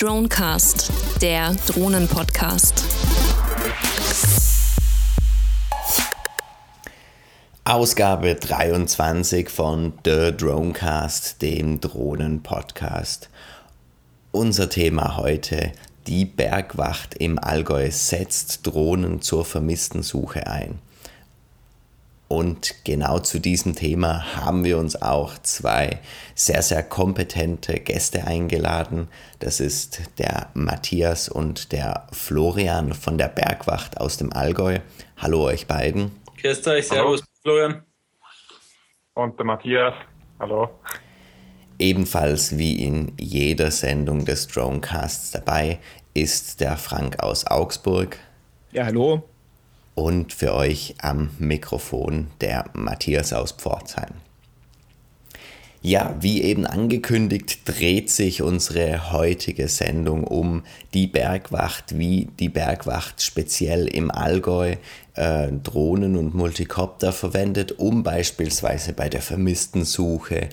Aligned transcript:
Dronecast, 0.00 0.92
der 1.20 1.56
Drohnen-Podcast. 1.66 2.84
Ausgabe 7.64 8.36
23 8.36 9.48
von 9.48 9.94
The 10.04 10.30
Dronecast, 10.36 11.42
dem 11.42 11.80
Drohnen-Podcast. 11.80 13.28
Unser 14.30 14.68
Thema 14.68 15.16
heute: 15.16 15.72
Die 16.06 16.26
Bergwacht 16.26 17.14
im 17.14 17.36
Allgäu 17.36 17.90
setzt 17.90 18.68
Drohnen 18.68 19.20
zur 19.20 19.44
vermissten 19.44 20.04
Suche 20.04 20.46
ein. 20.46 20.78
Und 22.28 22.84
genau 22.84 23.20
zu 23.20 23.40
diesem 23.40 23.74
Thema 23.74 24.36
haben 24.36 24.62
wir 24.62 24.76
uns 24.76 25.00
auch 25.00 25.38
zwei 25.38 25.98
sehr, 26.34 26.60
sehr 26.60 26.82
kompetente 26.82 27.80
Gäste 27.80 28.26
eingeladen. 28.26 29.08
Das 29.38 29.60
ist 29.60 30.02
der 30.18 30.50
Matthias 30.52 31.30
und 31.30 31.72
der 31.72 32.06
Florian 32.12 32.92
von 32.92 33.16
der 33.16 33.28
Bergwacht 33.28 33.98
aus 33.98 34.18
dem 34.18 34.30
Allgäu. 34.30 34.80
Hallo 35.16 35.44
euch 35.44 35.66
beiden. 35.66 36.10
Grüßt 36.42 36.68
euch, 36.68 36.88
Servus, 36.88 37.22
Hallo. 37.22 37.30
Florian. 37.42 37.82
Und 39.14 39.38
der 39.38 39.46
Matthias. 39.46 39.94
Hallo. 40.38 40.68
Ebenfalls 41.78 42.58
wie 42.58 42.84
in 42.84 43.12
jeder 43.18 43.70
Sendung 43.70 44.26
des 44.26 44.48
Dronecasts 44.48 45.30
dabei 45.30 45.78
ist 46.12 46.60
der 46.60 46.76
Frank 46.76 47.22
aus 47.22 47.46
Augsburg. 47.46 48.18
Ja, 48.72 48.84
hallo 48.84 49.24
und 49.98 50.32
für 50.32 50.54
euch 50.54 50.94
am 51.00 51.30
Mikrofon 51.38 52.28
der 52.40 52.64
Matthias 52.72 53.32
aus 53.32 53.52
Pforzheim. 53.52 54.14
Ja, 55.80 56.16
wie 56.20 56.42
eben 56.42 56.66
angekündigt, 56.66 57.60
dreht 57.64 58.10
sich 58.10 58.42
unsere 58.42 59.12
heutige 59.12 59.68
Sendung 59.68 60.24
um 60.24 60.64
die 60.92 61.06
Bergwacht, 61.06 61.96
wie 61.96 62.28
die 62.40 62.48
Bergwacht 62.48 63.22
speziell 63.22 63.86
im 63.86 64.10
Allgäu 64.10 64.74
äh, 65.14 65.48
Drohnen 65.62 66.16
und 66.16 66.34
Multikopter 66.34 67.12
verwendet, 67.12 67.78
um 67.78 68.02
beispielsweise 68.02 68.92
bei 68.92 69.08
der 69.08 69.22
vermissten 69.22 69.84
Suche 69.84 70.48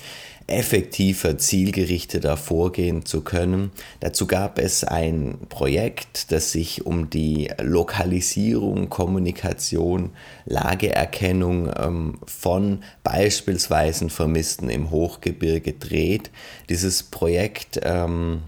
effektiver, 0.48 1.38
zielgerichteter 1.38 2.38
vorgehen 2.38 3.06
zu 3.06 3.22
können. 3.22 3.72
Dazu 4.00 4.28
gab 4.28 4.60
es 4.60 4.84
ein 4.84 5.38
Projekt, 5.50 6.32
das 6.32 6.52
sich 6.52 6.86
um 6.86 7.10
die 7.10 7.50
Lokalisierung, 7.60 8.90
Kommunikation, 8.90 10.12
Lageerkennung 10.46 11.72
ähm, 11.78 12.20
von 12.26 12.84
beispielsweise 13.04 14.10
Vermissten 14.10 14.70
im 14.70 14.92
Hochgebirge 14.92 15.74
dreht. 15.74 16.30
Dieses 16.70 17.02
Projekt 17.04 17.80
ähm, 17.84 18.44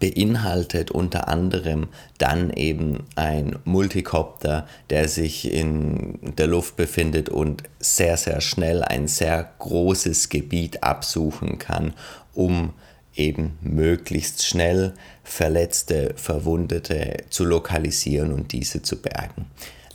beinhaltet 0.00 0.90
unter 0.90 1.28
anderem 1.28 1.88
dann 2.18 2.50
eben 2.50 3.04
ein 3.16 3.58
Multikopter, 3.64 4.66
der 4.90 5.08
sich 5.08 5.52
in 5.52 6.18
der 6.38 6.46
Luft 6.46 6.76
befindet 6.76 7.28
und 7.28 7.64
sehr, 7.80 8.16
sehr 8.16 8.40
schnell 8.40 8.82
ein 8.82 9.08
sehr 9.08 9.52
großes 9.58 10.30
Gebiet 10.30 10.82
absuchen 10.82 11.58
kann, 11.58 11.92
um 12.32 12.72
eben 13.14 13.58
möglichst 13.60 14.44
schnell 14.44 14.94
Verletzte, 15.22 16.14
Verwundete 16.16 17.18
zu 17.30 17.44
lokalisieren 17.44 18.32
und 18.32 18.52
diese 18.52 18.82
zu 18.82 19.00
bergen. 19.00 19.46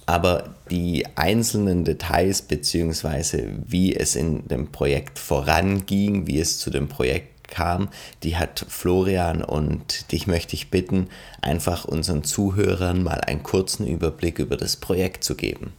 Aber 0.05 0.55
die 0.71 1.05
einzelnen 1.15 1.83
Details 1.83 2.41
beziehungsweise 2.41 3.47
wie 3.67 3.95
es 3.95 4.15
in 4.15 4.47
dem 4.47 4.71
Projekt 4.71 5.19
voranging, 5.19 6.25
wie 6.25 6.39
es 6.39 6.57
zu 6.57 6.71
dem 6.71 6.87
Projekt 6.87 7.38
kam, 7.51 7.89
die 8.23 8.37
hat 8.37 8.65
Florian 8.67 9.43
und 9.43 10.11
dich 10.11 10.27
möchte 10.27 10.55
ich 10.55 10.69
bitten, 10.69 11.09
einfach 11.41 11.85
unseren 11.85 12.23
Zuhörern 12.23 13.03
mal 13.03 13.21
einen 13.21 13.43
kurzen 13.43 13.87
Überblick 13.87 14.39
über 14.39 14.57
das 14.57 14.75
Projekt 14.75 15.23
zu 15.23 15.35
geben. 15.35 15.73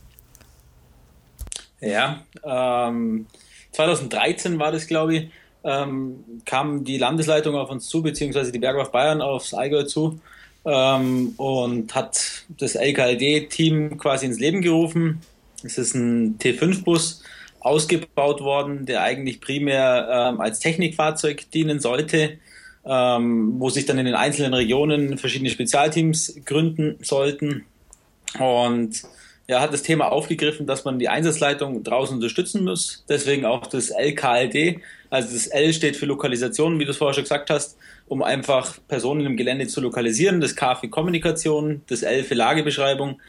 Ja, 1.81 2.23
ähm, 2.45 3.27
2013 3.73 4.59
war 4.59 4.73
das, 4.73 4.87
glaube 4.87 5.17
ich, 5.17 5.31
ähm, 5.65 6.25
kam 6.45 6.85
die 6.85 6.99
Landesleitung 6.99 7.55
auf 7.55 7.71
uns 7.71 7.89
zu, 7.89 8.03
beziehungsweise 8.03 8.53
die 8.53 8.59
Bergwacht 8.59 8.93
Bayern 8.93 9.21
aufs 9.21 9.55
Allgäu 9.55 9.85
zu 9.85 10.21
ähm, 10.65 11.35
und 11.37 11.95
hat 11.95 12.45
das 12.59 12.75
LKLD-Team 12.75 13.99
quasi 13.99 14.27
ins 14.27 14.39
Leben 14.39 14.63
gerufen. 14.63 15.21
Es 15.63 15.79
ist 15.79 15.95
ein 15.95 16.39
T5-Bus, 16.39 17.23
ausgebaut 17.61 18.41
worden, 18.41 18.87
der 18.87 19.03
eigentlich 19.03 19.41
primär 19.41 20.09
ähm, 20.11 20.41
als 20.41 20.59
Technikfahrzeug 20.59 21.51
dienen 21.51 21.81
sollte, 21.81 22.39
ähm, 22.85 23.55
wo 23.59 23.71
sich 23.71 23.87
dann 23.87 23.99
in 23.99 24.07
den 24.07 24.15
einzelnen 24.15 24.55
Regionen 24.55 25.19
verschiedene 25.19 25.51
Spezialteams 25.51 26.41
gründen 26.45 26.97
sollten. 27.03 27.67
Und 28.39 29.03
er 29.47 29.61
hat 29.61 29.73
das 29.73 29.83
Thema 29.83 30.13
aufgegriffen, 30.13 30.67
dass 30.67 30.85
man 30.85 30.99
die 30.99 31.09
Einsatzleitung 31.09 31.83
draußen 31.83 32.15
unterstützen 32.15 32.65
muss. 32.65 33.05
Deswegen 33.09 33.45
auch 33.45 33.67
das 33.67 33.91
LKLD. 33.91 34.81
Also 35.11 35.35
das 35.35 35.49
L 35.49 35.73
steht 35.73 35.97
für 35.97 36.07
Lokalisation, 36.07 36.79
wie 36.79 36.85
du 36.85 36.93
es 36.93 36.97
vorher 36.97 37.15
schon 37.15 37.25
gesagt 37.25 37.51
hast, 37.51 37.77
um 38.07 38.23
einfach 38.23 38.79
Personen 38.87 39.27
im 39.27 39.37
Gelände 39.37 39.67
zu 39.67 39.81
lokalisieren. 39.81 40.41
Das 40.41 40.55
K 40.55 40.77
für 40.77 40.89
Kommunikation, 40.89 41.83
das 41.89 42.03
L 42.03 42.23
für 42.23 42.35
Lagebeschreibung 42.35 43.21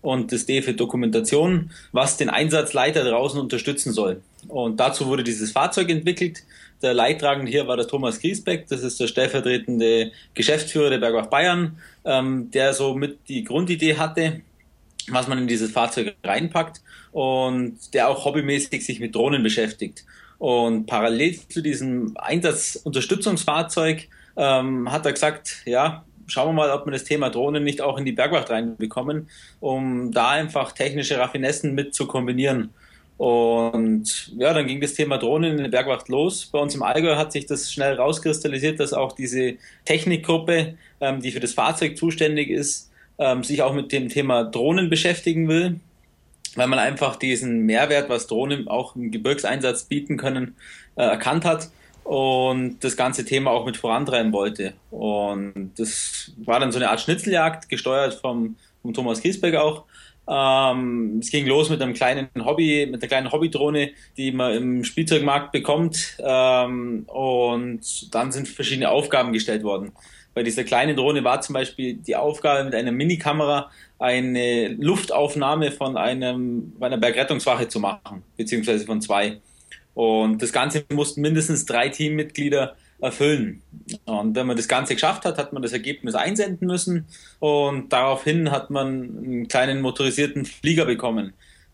und 0.00 0.32
das 0.32 0.46
D 0.46 0.62
für 0.62 0.74
Dokumentation, 0.74 1.70
was 1.92 2.16
den 2.16 2.30
Einsatzleiter 2.30 3.04
draußen 3.04 3.40
unterstützen 3.40 3.92
soll. 3.92 4.22
Und 4.46 4.78
dazu 4.78 5.06
wurde 5.06 5.24
dieses 5.24 5.52
Fahrzeug 5.52 5.90
entwickelt. 5.90 6.42
Der 6.82 6.94
Leidtragende 6.94 7.50
hier 7.50 7.66
war 7.66 7.76
der 7.76 7.88
Thomas 7.88 8.20
Griesbeck, 8.20 8.68
das 8.68 8.82
ist 8.82 9.00
der 9.00 9.08
stellvertretende 9.08 10.12
Geschäftsführer 10.34 10.90
der 10.90 10.98
Bergwacht 10.98 11.30
Bayern, 11.30 11.78
ähm, 12.04 12.50
der 12.52 12.72
so 12.72 12.94
mit 12.94 13.18
die 13.28 13.42
Grundidee 13.42 13.96
hatte, 13.96 14.42
was 15.08 15.26
man 15.26 15.38
in 15.38 15.48
dieses 15.48 15.72
Fahrzeug 15.72 16.14
reinpackt 16.22 16.80
und 17.10 17.78
der 17.94 18.08
auch 18.08 18.24
hobbymäßig 18.24 18.84
sich 18.84 19.00
mit 19.00 19.14
Drohnen 19.14 19.42
beschäftigt. 19.42 20.04
Und 20.38 20.86
parallel 20.86 21.40
zu 21.48 21.62
diesem 21.62 22.16
Einsatzunterstützungsfahrzeug 22.16 24.06
ähm, 24.36 24.92
hat 24.92 25.04
er 25.04 25.12
gesagt, 25.12 25.62
ja, 25.66 26.04
schauen 26.28 26.48
wir 26.48 26.52
mal, 26.52 26.70
ob 26.70 26.86
wir 26.86 26.92
das 26.92 27.04
Thema 27.04 27.30
Drohnen 27.30 27.64
nicht 27.64 27.80
auch 27.80 27.98
in 27.98 28.04
die 28.04 28.12
Bergwacht 28.12 28.50
reinbekommen, 28.50 29.28
um 29.60 30.12
da 30.12 30.30
einfach 30.30 30.72
technische 30.72 31.18
Raffinessen 31.18 31.74
mit 31.74 31.94
zu 31.94 32.06
kombinieren. 32.06 32.70
Und 33.16 34.32
ja, 34.38 34.54
dann 34.54 34.68
ging 34.68 34.80
das 34.80 34.94
Thema 34.94 35.18
Drohnen 35.18 35.56
in 35.56 35.64
der 35.64 35.70
Bergwacht 35.70 36.08
los. 36.08 36.46
Bei 36.46 36.60
uns 36.60 36.76
im 36.76 36.84
Allgäu 36.84 37.16
hat 37.16 37.32
sich 37.32 37.46
das 37.46 37.72
schnell 37.72 37.94
rauskristallisiert, 37.94 38.78
dass 38.78 38.92
auch 38.92 39.12
diese 39.12 39.54
Technikgruppe, 39.84 40.74
ähm, 41.00 41.20
die 41.20 41.32
für 41.32 41.40
das 41.40 41.52
Fahrzeug 41.52 41.96
zuständig 41.98 42.48
ist, 42.48 42.92
ähm, 43.18 43.42
sich 43.42 43.62
auch 43.62 43.74
mit 43.74 43.90
dem 43.90 44.08
Thema 44.08 44.44
Drohnen 44.44 44.88
beschäftigen 44.88 45.48
will, 45.48 45.80
weil 46.54 46.68
man 46.68 46.78
einfach 46.78 47.16
diesen 47.16 47.66
Mehrwert, 47.66 48.08
was 48.08 48.28
Drohnen 48.28 48.68
auch 48.68 48.94
im 48.94 49.10
Gebirgseinsatz 49.10 49.84
bieten 49.84 50.16
können, 50.16 50.54
äh, 50.94 51.02
erkannt 51.02 51.44
hat 51.44 51.70
und 52.08 52.82
das 52.82 52.96
ganze 52.96 53.22
Thema 53.26 53.50
auch 53.50 53.66
mit 53.66 53.76
vorantreiben 53.76 54.32
wollte. 54.32 54.72
Und 54.90 55.72
das 55.76 56.32
war 56.38 56.58
dann 56.58 56.72
so 56.72 56.78
eine 56.78 56.88
Art 56.88 57.02
Schnitzeljagd, 57.02 57.68
gesteuert 57.68 58.14
vom, 58.14 58.56
vom 58.80 58.94
Thomas 58.94 59.20
Kiesberg 59.20 59.56
auch. 59.56 59.84
Ähm, 60.26 61.18
es 61.20 61.30
ging 61.30 61.46
los 61.46 61.68
mit 61.68 61.82
einem 61.82 61.92
kleinen 61.92 62.30
Hobby, 62.46 62.86
mit 62.90 63.02
einer 63.02 63.08
kleinen 63.08 63.30
Hobbydrohne, 63.30 63.90
die 64.16 64.32
man 64.32 64.54
im 64.54 64.84
Spielzeugmarkt 64.84 65.52
bekommt. 65.52 66.16
Ähm, 66.20 67.02
und 67.08 68.14
dann 68.14 68.32
sind 68.32 68.48
verschiedene 68.48 68.88
Aufgaben 68.88 69.34
gestellt 69.34 69.62
worden. 69.62 69.92
Bei 70.32 70.42
dieser 70.42 70.64
kleinen 70.64 70.96
Drohne 70.96 71.24
war 71.24 71.42
zum 71.42 71.52
Beispiel 71.52 71.96
die 71.96 72.16
Aufgabe 72.16 72.64
mit 72.64 72.74
einer 72.74 72.92
Minikamera 72.92 73.70
eine 73.98 74.68
Luftaufnahme 74.68 75.72
von 75.72 75.98
einem, 75.98 76.72
einer 76.80 76.96
Bergrettungswache 76.96 77.68
zu 77.68 77.80
machen, 77.80 78.22
beziehungsweise 78.38 78.86
von 78.86 79.02
zwei. 79.02 79.40
Und 79.98 80.42
das 80.42 80.52
Ganze 80.52 80.84
mussten 80.92 81.22
mindestens 81.22 81.66
drei 81.66 81.88
Teammitglieder 81.88 82.76
erfüllen. 83.00 83.62
Und 84.04 84.36
wenn 84.36 84.46
man 84.46 84.56
das 84.56 84.68
Ganze 84.68 84.94
geschafft 84.94 85.24
hat, 85.24 85.38
hat 85.38 85.52
man 85.52 85.60
das 85.60 85.72
Ergebnis 85.72 86.14
einsenden 86.14 86.68
müssen 86.68 87.06
und 87.40 87.92
daraufhin 87.92 88.52
hat 88.52 88.70
man 88.70 88.86
einen 88.86 89.48
kleinen 89.48 89.80
motorisierten 89.80 90.44
Flieger 90.44 90.84
bekommen, 90.84 91.32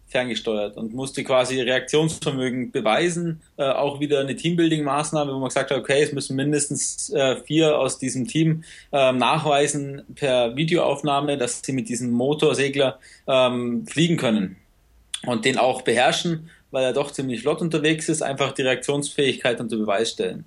ferngesteuert 0.09 0.79
und 0.79 0.95
musste 0.95 1.23
quasi 1.23 1.61
Reaktionsvermögen 1.61 2.71
beweisen. 2.71 3.43
Äh, 3.59 3.65
auch 3.65 4.01
wieder 4.01 4.21
eine 4.21 4.37
Teambuilding-Maßnahme, 4.37 5.35
wo 5.35 5.39
man 5.39 5.49
gesagt 5.51 5.71
hat, 5.71 5.77
okay, 5.77 6.03
es 6.03 6.13
müssen 6.13 6.35
mindestens 6.35 7.11
äh, 7.11 7.37
vier 7.45 7.79
aus 7.79 7.99
diesem 7.99 8.27
Team 8.27 8.65
äh, 8.91 9.13
nachweisen 9.13 10.01
per 10.15 10.57
Videoaufnahme, 10.57 11.37
dass 11.37 11.61
sie 11.63 11.75
mit 11.75 11.91
diesem 11.91 12.11
Motorsegler 12.11 12.99
ähm, 13.27 13.87
fliegen 13.87 14.17
können 14.17 14.57
und 15.27 15.45
den 15.45 15.59
auch 15.59 15.83
beherrschen 15.83 16.49
weil 16.75 16.85
er 16.85 16.93
doch 16.93 17.13
ziemlich 17.13 17.43
flott 17.43 17.61
unterwegs 17.61 18.09
ist, 18.09 18.21
einfach 18.21 18.51
die 18.51 18.63
Reaktionsfähigkeit 18.63 19.61
unter 19.61 19.77
Beweis 19.77 20.11
stellen. 20.11 20.45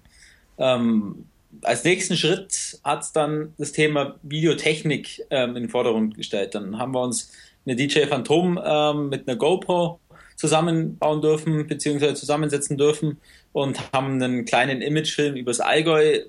Ähm, 0.57 1.25
als 1.61 1.85
nächsten 1.85 2.17
Schritt 2.17 2.79
hat 2.83 3.03
es 3.03 3.13
dann 3.13 3.53
das 3.57 3.71
Thema 3.71 4.19
Videotechnik 4.23 5.25
ähm, 5.29 5.55
in 5.55 5.63
den 5.63 5.69
Vordergrund 5.69 6.15
gestellt. 6.15 6.53
Dann 6.53 6.77
haben 6.77 6.93
wir 6.93 7.01
uns 7.01 7.31
eine 7.65 7.77
DJ 7.77 8.07
Phantom 8.07 8.59
ähm, 8.61 9.07
mit 9.07 9.25
einer 9.25 9.37
GoPro 9.37 10.01
zusammenbauen 10.35 11.21
dürfen, 11.21 11.65
beziehungsweise 11.65 12.15
zusammensetzen 12.15 12.77
dürfen 12.77 13.21
und 13.53 13.79
haben 13.93 14.21
einen 14.21 14.43
kleinen 14.43 14.81
Imagefilm 14.81 15.35
übers 15.37 15.61
Allgäu 15.61 16.19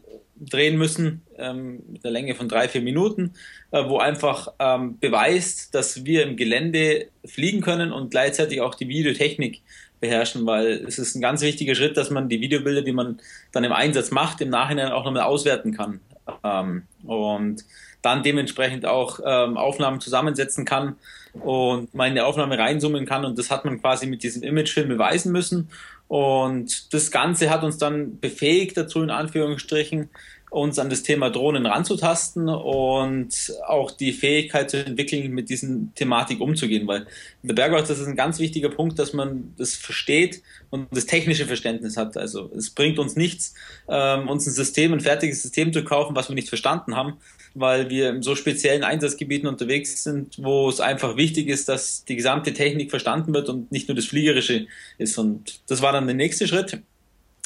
drehen 0.41 0.79
müssen, 0.79 1.23
ähm, 1.37 1.83
mit 1.91 2.05
einer 2.05 2.13
Länge 2.13 2.37
von 2.37 2.49
drei, 2.49 2.69
vier 2.69 2.83
Minuten, 2.83 3.35
äh, 3.73 3.85
wo 3.85 3.99
einfach 3.99 4.53
ähm, 4.61 4.99
beweist, 4.99 5.75
dass 5.75 6.05
wir 6.05 6.23
im 6.23 6.37
Gelände 6.37 7.09
fliegen 7.25 7.61
können 7.61 7.93
und 7.93 8.11
gleichzeitig 8.11 8.61
auch 8.61 8.75
die 8.77 8.89
Videotechnik 8.89 9.63
beherrschen, 10.01 10.47
weil 10.47 10.85
es 10.87 10.99
ist 10.99 11.15
ein 11.15 11.21
ganz 11.21 11.43
wichtiger 11.43 11.75
Schritt, 11.75 11.97
dass 11.97 12.11
man 12.11 12.29
die 12.29 12.41
Videobilder, 12.41 12.83
die 12.83 12.93
man 12.93 13.21
dann 13.53 13.65
im 13.65 13.73
Einsatz 13.73 14.11
macht, 14.11 14.41
im 14.41 14.51
Nachhinein 14.51 14.93
auch 14.93 15.05
nochmal 15.05 15.23
auswerten 15.23 15.77
kann. 15.77 16.01
Ähm, 16.45 16.83
und 17.05 17.65
dann 18.03 18.23
dementsprechend 18.23 18.87
auch 18.87 19.21
ähm, 19.25 19.57
Aufnahmen 19.57 20.01
zusammensetzen 20.01 20.65
kann 20.65 20.97
und 21.35 21.95
meine 21.95 22.25
Aufnahme 22.27 22.59
reinsummen 22.59 23.07
kann. 23.07 23.25
Und 23.25 23.39
das 23.39 23.51
hat 23.51 23.65
man 23.65 23.81
quasi 23.81 24.07
mit 24.07 24.23
diesem 24.23 24.43
Imagefilm 24.43 24.89
beweisen 24.89 25.33
müssen. 25.33 25.69
Und 26.07 26.95
das 26.95 27.11
Ganze 27.11 27.51
hat 27.51 27.65
uns 27.65 27.77
dann 27.77 28.19
befähigt 28.19 28.77
dazu, 28.77 29.03
in 29.03 29.11
Anführungsstrichen, 29.11 30.09
uns 30.51 30.79
an 30.79 30.91
das 30.91 31.03
Thema 31.03 31.31
Drohnen 31.31 31.67
ranzutasten 31.67 32.49
und 32.49 33.53
auch 33.67 33.91
die 33.91 34.13
Fähigkeit 34.13 34.71
zu 34.71 34.85
entwickeln, 34.85 35.33
mit 35.33 35.51
diesen 35.51 35.95
Thematik 35.95 36.41
umzugehen. 36.41 36.87
Weil 36.87 37.07
in 37.43 37.49
der 37.49 37.55
Bergwacht 37.55 37.91
das 37.91 37.99
ist 37.99 38.07
ein 38.07 38.17
ganz 38.17 38.39
wichtiger 38.39 38.71
Punkt, 38.71 38.99
dass 38.99 39.13
man 39.13 39.55
das 39.59 39.75
versteht 39.75 40.43
und 40.71 40.89
das 40.91 41.07
technische 41.07 41.47
Verständnis 41.47 41.97
hat. 41.97 42.17
Also 42.17 42.51
es 42.57 42.71
bringt 42.71 42.99
uns 42.99 43.17
nichts, 43.17 43.55
ähm, 43.89 44.29
uns 44.29 44.47
ein 44.47 44.53
System, 44.53 44.93
ein 44.93 45.01
fertiges 45.01 45.43
System 45.43 45.73
zu 45.73 45.85
kaufen, 45.85 46.17
was 46.17 46.29
wir 46.29 46.35
nicht 46.35 46.49
verstanden 46.49 46.97
haben, 46.97 47.15
weil 47.55 47.91
wir 47.91 48.11
in 48.11 48.23
so 48.23 48.35
speziellen 48.35 48.85
Einsatzgebieten 48.85 49.49
unterwegs 49.49 50.03
sind, 50.03 50.37
wo 50.39 50.69
es 50.69 50.81
einfach 50.81 51.17
wichtig 51.17 51.49
ist, 51.49 51.69
dass 51.69 52.05
die 52.05 52.17
gesamte 52.17 52.53
Technik 52.53 52.91
verstanden 52.91 53.35
wird 53.35 53.49
und 53.49 53.71
nicht 53.71 53.89
nur 53.89 53.97
das 53.97 54.07
Fliegerische 54.07 54.67
ist. 54.97 55.19
Und 55.19 55.61
das 55.69 55.83
war 55.83 55.93
dann 55.93 56.07
der 56.07 56.17
nächste 56.17 56.49
Schritt. 56.49 56.81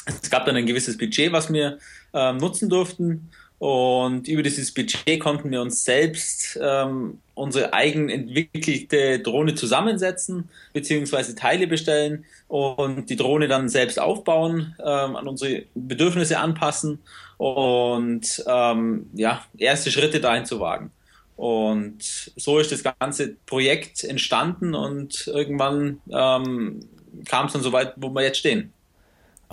Es 0.05 0.29
gab 0.29 0.45
dann 0.45 0.55
ein 0.55 0.65
gewisses 0.65 0.97
Budget, 0.97 1.31
was 1.31 1.51
wir 1.51 1.77
ähm, 2.13 2.37
nutzen 2.37 2.69
durften. 2.69 3.29
Und 3.59 4.27
über 4.27 4.43
dieses 4.43 4.73
Budget 4.73 5.21
konnten 5.21 5.49
wir 5.49 5.61
uns 5.61 5.85
selbst 5.85 6.59
ähm, 6.61 7.19
unsere 7.33 7.71
eigen 7.71 8.09
entwickelte 8.09 9.19
Drohne 9.19 9.55
zusammensetzen, 9.55 10.49
beziehungsweise 10.73 11.33
Teile 11.33 11.67
bestellen 11.67 12.25
und 12.49 13.09
die 13.09 13.15
Drohne 13.15 13.47
dann 13.47 13.69
selbst 13.69 14.01
aufbauen, 14.01 14.75
ähm, 14.79 15.15
an 15.15 15.27
unsere 15.29 15.63
Bedürfnisse 15.75 16.39
anpassen 16.39 16.99
und 17.37 18.43
ähm, 18.47 19.09
ja, 19.13 19.45
erste 19.57 19.91
Schritte 19.91 20.19
dahin 20.19 20.45
zu 20.45 20.59
wagen. 20.59 20.91
Und 21.37 22.03
so 22.35 22.59
ist 22.59 22.71
das 22.71 22.83
ganze 22.83 23.35
Projekt 23.45 24.03
entstanden 24.03 24.75
und 24.75 25.27
irgendwann 25.27 26.01
ähm, 26.11 26.81
kam 27.25 27.47
es 27.47 27.53
dann 27.53 27.63
so 27.63 27.71
weit, 27.71 27.93
wo 27.95 28.09
wir 28.09 28.23
jetzt 28.23 28.39
stehen. 28.39 28.73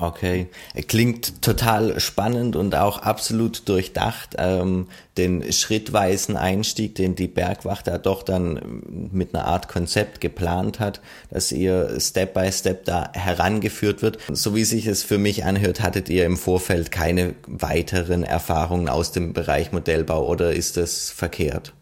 Okay, 0.01 0.49
klingt 0.89 1.43
total 1.43 2.01
spannend 2.01 2.57
und 2.57 2.75
auch 2.75 3.01
absolut 3.01 3.69
durchdacht. 3.69 4.37
Ähm, 4.39 4.89
den 5.19 5.53
schrittweisen 5.53 6.39
Einstieg, 6.39 6.95
den 6.95 7.17
die 7.17 7.29
Bergwacht 7.29 7.87
da 7.87 7.99
doch 7.99 8.23
dann 8.23 8.81
mit 9.13 9.35
einer 9.35 9.45
Art 9.45 9.69
Konzept 9.69 10.23
geplant 10.23 10.81
hat, 10.81 11.03
dass 11.29 11.53
ihr 11.53 12.01
Step 12.01 12.33
by 12.33 12.51
Step 12.51 12.87
da 12.87 13.11
herangeführt 13.13 14.01
wird. 14.01 14.17
So 14.33 14.55
wie 14.55 14.65
sich 14.65 14.87
es 14.87 15.03
für 15.03 15.19
mich 15.19 15.45
anhört, 15.45 15.83
hattet 15.83 16.09
ihr 16.09 16.25
im 16.25 16.39
Vorfeld 16.39 16.91
keine 16.91 17.35
weiteren 17.47 18.23
Erfahrungen 18.23 18.89
aus 18.89 19.13
dem 19.13 19.35
Bereich 19.35 19.71
Modellbau 19.71 20.27
oder 20.27 20.55
ist 20.55 20.79
das 20.79 21.11
verkehrt? 21.11 21.75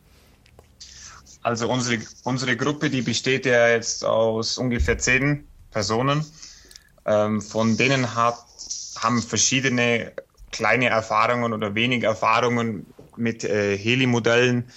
Also 1.42 1.70
unsere, 1.70 2.02
unsere 2.24 2.56
Gruppe, 2.56 2.90
die 2.90 3.02
besteht 3.02 3.46
ja 3.46 3.68
jetzt 3.68 4.04
aus 4.04 4.58
ungefähr 4.58 4.98
zehn 4.98 5.44
Personen. 5.70 6.24
Ähm, 7.08 7.40
von 7.40 7.78
denen 7.78 8.14
hat, 8.14 8.38
haben 8.98 9.22
verschiedene 9.22 10.12
kleine 10.52 10.90
Erfahrungen 10.90 11.54
oder 11.54 11.74
wenig 11.74 12.04
Erfahrungen 12.04 12.86
mit 13.16 13.44
äh, 13.44 13.76
Heli-Modellen. 13.78 14.70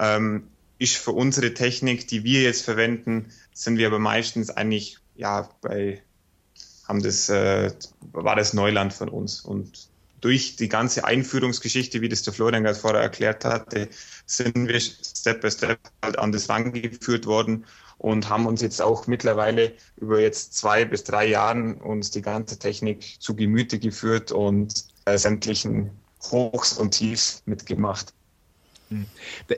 Ähm, 0.00 0.48
ist 0.78 0.96
für 0.96 1.12
unsere 1.12 1.54
Technik, 1.54 2.08
die 2.08 2.24
wir 2.24 2.42
jetzt 2.42 2.64
verwenden, 2.64 3.32
sind 3.54 3.78
wir 3.78 3.86
aber 3.86 4.00
meistens 4.00 4.50
eigentlich 4.50 4.98
ja 5.14 5.48
bei 5.62 6.02
haben 6.86 7.02
das 7.02 7.28
äh, 7.28 7.72
war 8.12 8.36
das 8.36 8.52
Neuland 8.52 8.92
von 8.92 9.08
uns 9.08 9.40
und 9.40 9.88
durch 10.20 10.56
die 10.56 10.68
ganze 10.68 11.04
Einführungsgeschichte, 11.04 12.00
wie 12.00 12.08
das 12.08 12.22
der 12.22 12.32
Florian 12.32 12.64
gerade 12.64 12.78
vorher 12.78 13.00
erklärt 13.00 13.44
hatte, 13.44 13.88
sind 14.26 14.68
wir 14.68 14.80
Step 14.80 15.40
by 15.40 15.50
Step 15.50 15.78
halt 16.02 16.18
an 16.18 16.32
das 16.32 16.48
rangeführt 16.48 17.26
worden 17.26 17.64
und 17.98 18.28
haben 18.28 18.46
uns 18.46 18.62
jetzt 18.62 18.82
auch 18.82 19.06
mittlerweile 19.06 19.72
über 19.96 20.20
jetzt 20.20 20.56
zwei 20.56 20.84
bis 20.84 21.04
drei 21.04 21.26
Jahren 21.26 21.74
uns 21.74 22.10
die 22.10 22.22
ganze 22.22 22.58
Technik 22.58 23.20
zu 23.20 23.34
Gemüte 23.34 23.78
geführt 23.78 24.32
und 24.32 24.84
äh, 25.06 25.16
sämtlichen 25.18 25.90
Hochs 26.30 26.76
und 26.76 26.92
Tiefs 26.92 27.42
mitgemacht. 27.46 28.12
Hm. 28.88 29.06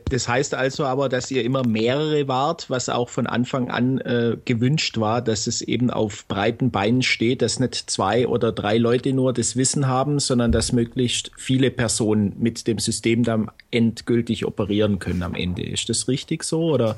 Das 0.08 0.26
heißt 0.26 0.54
also 0.54 0.84
aber, 0.84 1.08
dass 1.10 1.30
ihr 1.30 1.44
immer 1.44 1.66
mehrere 1.66 2.28
wart, 2.28 2.70
was 2.70 2.88
auch 2.88 3.10
von 3.10 3.26
Anfang 3.26 3.70
an 3.70 3.98
äh, 3.98 4.38
gewünscht 4.44 4.98
war, 4.98 5.20
dass 5.20 5.46
es 5.46 5.60
eben 5.60 5.90
auf 5.90 6.26
breiten 6.28 6.70
Beinen 6.70 7.02
steht, 7.02 7.42
dass 7.42 7.60
nicht 7.60 7.90
zwei 7.90 8.26
oder 8.26 8.52
drei 8.52 8.78
Leute 8.78 9.12
nur 9.12 9.34
das 9.34 9.56
Wissen 9.56 9.86
haben, 9.86 10.18
sondern 10.18 10.50
dass 10.50 10.72
möglichst 10.72 11.30
viele 11.36 11.70
Personen 11.70 12.36
mit 12.38 12.66
dem 12.66 12.78
System 12.78 13.22
dann 13.22 13.50
endgültig 13.70 14.46
operieren 14.46 14.98
können 14.98 15.22
am 15.22 15.34
Ende. 15.34 15.62
Ist 15.62 15.90
das 15.90 16.08
richtig 16.08 16.44
so 16.44 16.70
oder? 16.70 16.96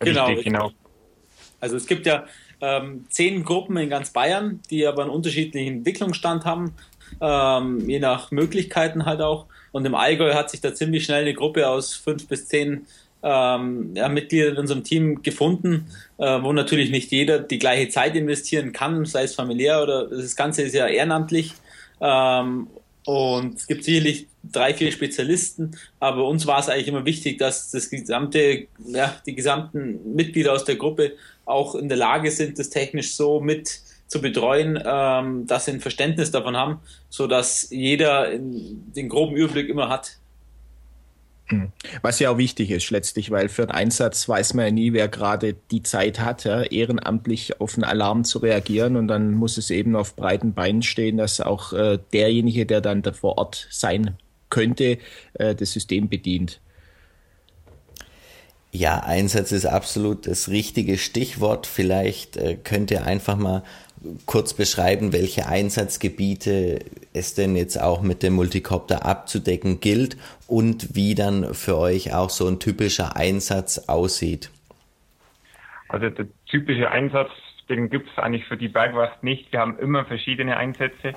Genau, 0.00 0.26
richtig, 0.26 0.44
genau. 0.44 0.72
Also 1.60 1.76
es 1.76 1.86
gibt 1.86 2.06
ja 2.06 2.24
ähm, 2.60 3.04
zehn 3.08 3.44
Gruppen 3.44 3.76
in 3.76 3.90
ganz 3.90 4.10
Bayern, 4.10 4.60
die 4.70 4.86
aber 4.86 5.02
einen 5.02 5.10
unterschiedlichen 5.10 5.78
Entwicklungsstand 5.78 6.44
haben, 6.44 6.74
ähm, 7.20 7.88
je 7.88 7.98
nach 7.98 8.30
Möglichkeiten 8.30 9.04
halt 9.04 9.20
auch. 9.20 9.46
Und 9.72 9.84
im 9.84 9.94
Allgäu 9.94 10.34
hat 10.34 10.50
sich 10.50 10.60
da 10.60 10.74
ziemlich 10.74 11.04
schnell 11.04 11.22
eine 11.22 11.34
Gruppe 11.34 11.68
aus 11.68 11.94
fünf 11.94 12.26
bis 12.28 12.46
zehn 12.48 12.86
ähm, 13.22 13.94
ja, 13.94 14.08
Mitgliedern 14.08 14.54
in 14.54 14.58
unserem 14.58 14.84
Team 14.84 15.22
gefunden, 15.22 15.90
äh, 16.18 16.42
wo 16.42 16.52
natürlich 16.52 16.90
nicht 16.90 17.10
jeder 17.12 17.38
die 17.38 17.58
gleiche 17.58 17.88
Zeit 17.88 18.16
investieren 18.16 18.72
kann, 18.72 19.04
sei 19.04 19.24
es 19.24 19.34
familiär 19.34 19.82
oder 19.82 20.08
das 20.08 20.36
Ganze 20.36 20.62
ist 20.62 20.74
ja 20.74 20.86
ehrenamtlich. 20.86 21.54
Ähm, 22.00 22.68
und 23.04 23.56
es 23.56 23.66
gibt 23.66 23.84
sicherlich 23.84 24.28
drei, 24.42 24.74
vier 24.74 24.92
Spezialisten, 24.92 25.76
aber 25.98 26.26
uns 26.26 26.46
war 26.46 26.60
es 26.60 26.68
eigentlich 26.68 26.88
immer 26.88 27.04
wichtig, 27.04 27.38
dass 27.38 27.70
das 27.70 27.90
gesamte, 27.90 28.66
ja, 28.86 29.16
die 29.26 29.34
gesamten 29.34 30.14
Mitglieder 30.14 30.52
aus 30.52 30.64
der 30.64 30.76
Gruppe 30.76 31.12
auch 31.44 31.74
in 31.74 31.88
der 31.88 31.98
Lage 31.98 32.30
sind, 32.30 32.58
das 32.58 32.70
technisch 32.70 33.14
so 33.14 33.40
mit 33.40 33.80
zu 34.06 34.20
betreuen, 34.20 34.82
ähm, 34.84 35.46
dass 35.46 35.66
sie 35.66 35.72
ein 35.72 35.80
Verständnis 35.80 36.30
davon 36.30 36.56
haben, 36.56 36.80
so 37.08 37.26
dass 37.26 37.70
jeder 37.70 38.30
den 38.36 39.08
groben 39.08 39.36
Überblick 39.36 39.68
immer 39.68 39.88
hat. 39.88 40.18
Hm. 41.50 41.72
Was 42.02 42.20
ja 42.20 42.30
auch 42.30 42.38
wichtig 42.38 42.70
ist 42.70 42.90
letztlich, 42.90 43.30
weil 43.30 43.48
für 43.48 43.62
einen 43.62 43.72
Einsatz 43.72 44.28
weiß 44.28 44.54
man 44.54 44.66
ja 44.66 44.70
nie, 44.70 44.92
wer 44.92 45.08
gerade 45.08 45.54
die 45.70 45.82
Zeit 45.82 46.20
hat, 46.20 46.44
ja, 46.44 46.62
ehrenamtlich 46.62 47.60
auf 47.60 47.74
einen 47.74 47.84
Alarm 47.84 48.24
zu 48.24 48.38
reagieren 48.38 48.96
und 48.96 49.08
dann 49.08 49.34
muss 49.34 49.58
es 49.58 49.70
eben 49.70 49.96
auf 49.96 50.14
breiten 50.14 50.54
Beinen 50.54 50.82
stehen, 50.82 51.16
dass 51.16 51.40
auch 51.40 51.72
äh, 51.72 51.98
derjenige, 52.12 52.66
der 52.66 52.80
dann 52.80 53.02
da 53.02 53.12
vor 53.12 53.36
Ort 53.38 53.66
sein 53.70 54.16
könnte, 54.48 54.98
äh, 55.34 55.56
das 55.56 55.72
System 55.72 56.08
bedient. 56.08 56.60
Ja, 58.72 59.00
Einsatz 59.00 59.50
ist 59.50 59.66
absolut 59.66 60.28
das 60.28 60.48
richtige 60.48 60.96
Stichwort. 60.98 61.66
Vielleicht 61.66 62.36
äh, 62.36 62.56
könnt 62.62 62.92
ihr 62.92 63.04
einfach 63.04 63.36
mal 63.36 63.64
kurz 64.26 64.54
beschreiben, 64.54 65.12
welche 65.12 65.46
Einsatzgebiete 65.46 66.80
es 67.12 67.34
denn 67.34 67.56
jetzt 67.56 67.80
auch 67.80 68.02
mit 68.02 68.22
dem 68.22 68.34
Multicopter 68.34 69.04
abzudecken 69.04 69.80
gilt 69.80 70.16
und 70.46 70.94
wie 70.94 71.14
dann 71.14 71.54
für 71.54 71.76
euch 71.76 72.14
auch 72.14 72.30
so 72.30 72.48
ein 72.48 72.58
typischer 72.60 73.16
Einsatz 73.16 73.88
aussieht? 73.88 74.50
Also 75.88 76.08
der 76.08 76.26
typische 76.46 76.90
Einsatz, 76.90 77.30
den 77.68 77.90
gibt 77.90 78.08
es 78.10 78.18
eigentlich 78.18 78.46
für 78.46 78.56
die 78.56 78.68
Bergwacht 78.68 79.22
nicht. 79.22 79.52
Wir 79.52 79.60
haben 79.60 79.78
immer 79.78 80.04
verschiedene 80.04 80.56
Einsätze. 80.56 81.14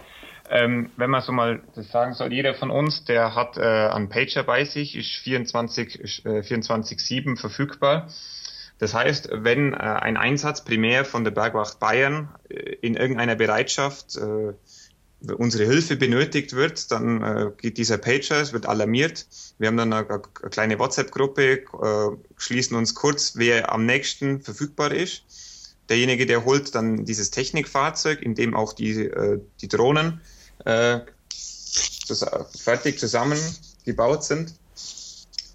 Ähm, 0.49 0.89
wenn 0.97 1.09
man 1.09 1.21
so 1.21 1.31
mal 1.31 1.61
das 1.75 1.89
sagen 1.89 2.13
soll, 2.13 2.33
jeder 2.33 2.53
von 2.53 2.69
uns, 2.69 3.05
der 3.05 3.33
hat 3.33 3.57
äh, 3.57 3.61
einen 3.61 4.09
Pager 4.09 4.43
bei 4.43 4.65
sich, 4.65 4.95
ist 4.95 5.09
24, 5.23 6.25
äh, 6.25 6.39
24-7 6.41 7.39
verfügbar. 7.39 8.09
Das 8.83 8.93
heißt, 8.93 9.29
wenn 9.31 9.71
äh, 9.71 9.77
ein 9.77 10.17
Einsatz 10.17 10.65
primär 10.65 11.05
von 11.05 11.23
der 11.23 11.31
Bergwacht 11.31 11.79
Bayern 11.79 12.27
äh, 12.49 12.55
in 12.81 12.95
irgendeiner 12.95 13.35
Bereitschaft 13.37 14.17
äh, 14.17 14.51
unsere 15.31 15.63
Hilfe 15.63 15.95
benötigt 15.95 16.51
wird, 16.51 16.91
dann 16.91 17.23
äh, 17.23 17.51
geht 17.55 17.77
dieser 17.77 17.97
Pager, 17.97 18.41
es 18.41 18.51
wird 18.51 18.65
alarmiert. 18.65 19.25
Wir 19.57 19.69
haben 19.69 19.77
dann 19.77 19.93
eine, 19.93 20.05
eine 20.09 20.49
kleine 20.49 20.79
WhatsApp-Gruppe, 20.79 21.59
äh, 21.59 22.17
schließen 22.35 22.75
uns 22.75 22.93
kurz, 22.93 23.37
wer 23.37 23.71
am 23.71 23.85
nächsten 23.85 24.41
verfügbar 24.41 24.91
ist. 24.91 25.23
Derjenige, 25.87 26.25
der 26.25 26.43
holt 26.43 26.75
dann 26.75 27.05
dieses 27.05 27.31
Technikfahrzeug, 27.31 28.21
in 28.21 28.35
dem 28.35 28.53
auch 28.53 28.73
die, 28.73 28.99
äh, 28.99 29.39
die 29.61 29.69
Drohnen 29.69 30.19
äh, 30.65 30.99
fertig 32.53 32.99
zusammengebaut 32.99 34.25
sind. 34.25 34.53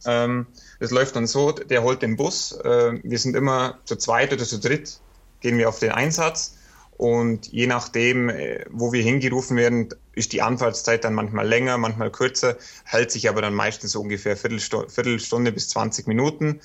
Ähm, 0.06 0.46
das 0.78 0.90
läuft 0.90 1.16
dann 1.16 1.26
so, 1.26 1.52
der 1.52 1.82
holt 1.82 2.02
den 2.02 2.16
Bus. 2.16 2.52
Äh, 2.52 3.00
wir 3.02 3.18
sind 3.18 3.36
immer 3.36 3.78
zu 3.84 3.96
zweit 3.96 4.32
oder 4.32 4.44
zu 4.44 4.58
dritt, 4.58 5.00
gehen 5.40 5.58
wir 5.58 5.68
auf 5.68 5.78
den 5.78 5.90
Einsatz 5.90 6.56
Und 6.96 7.46
je 7.52 7.68
nachdem, 7.68 8.28
äh, 8.28 8.64
wo 8.70 8.92
wir 8.92 9.02
hingerufen 9.02 9.56
werden, 9.56 9.88
ist 10.14 10.32
die 10.32 10.42
Anfahrtszeit 10.42 11.04
dann 11.04 11.14
manchmal 11.14 11.46
länger, 11.46 11.78
manchmal 11.78 12.10
kürzer, 12.10 12.56
hält 12.84 13.12
sich 13.12 13.28
aber 13.28 13.40
dann 13.40 13.54
meistens 13.54 13.92
so 13.92 14.00
ungefähr 14.00 14.36
Viertelstunde, 14.36 14.90
Viertelstunde 14.90 15.52
bis 15.52 15.68
20 15.70 16.08
Minuten. 16.08 16.60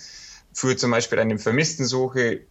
Für 0.54 0.76
zum 0.76 0.92
Beispiel 0.92 1.20
eine 1.20 1.38
Vermisstensuche 1.38 2.42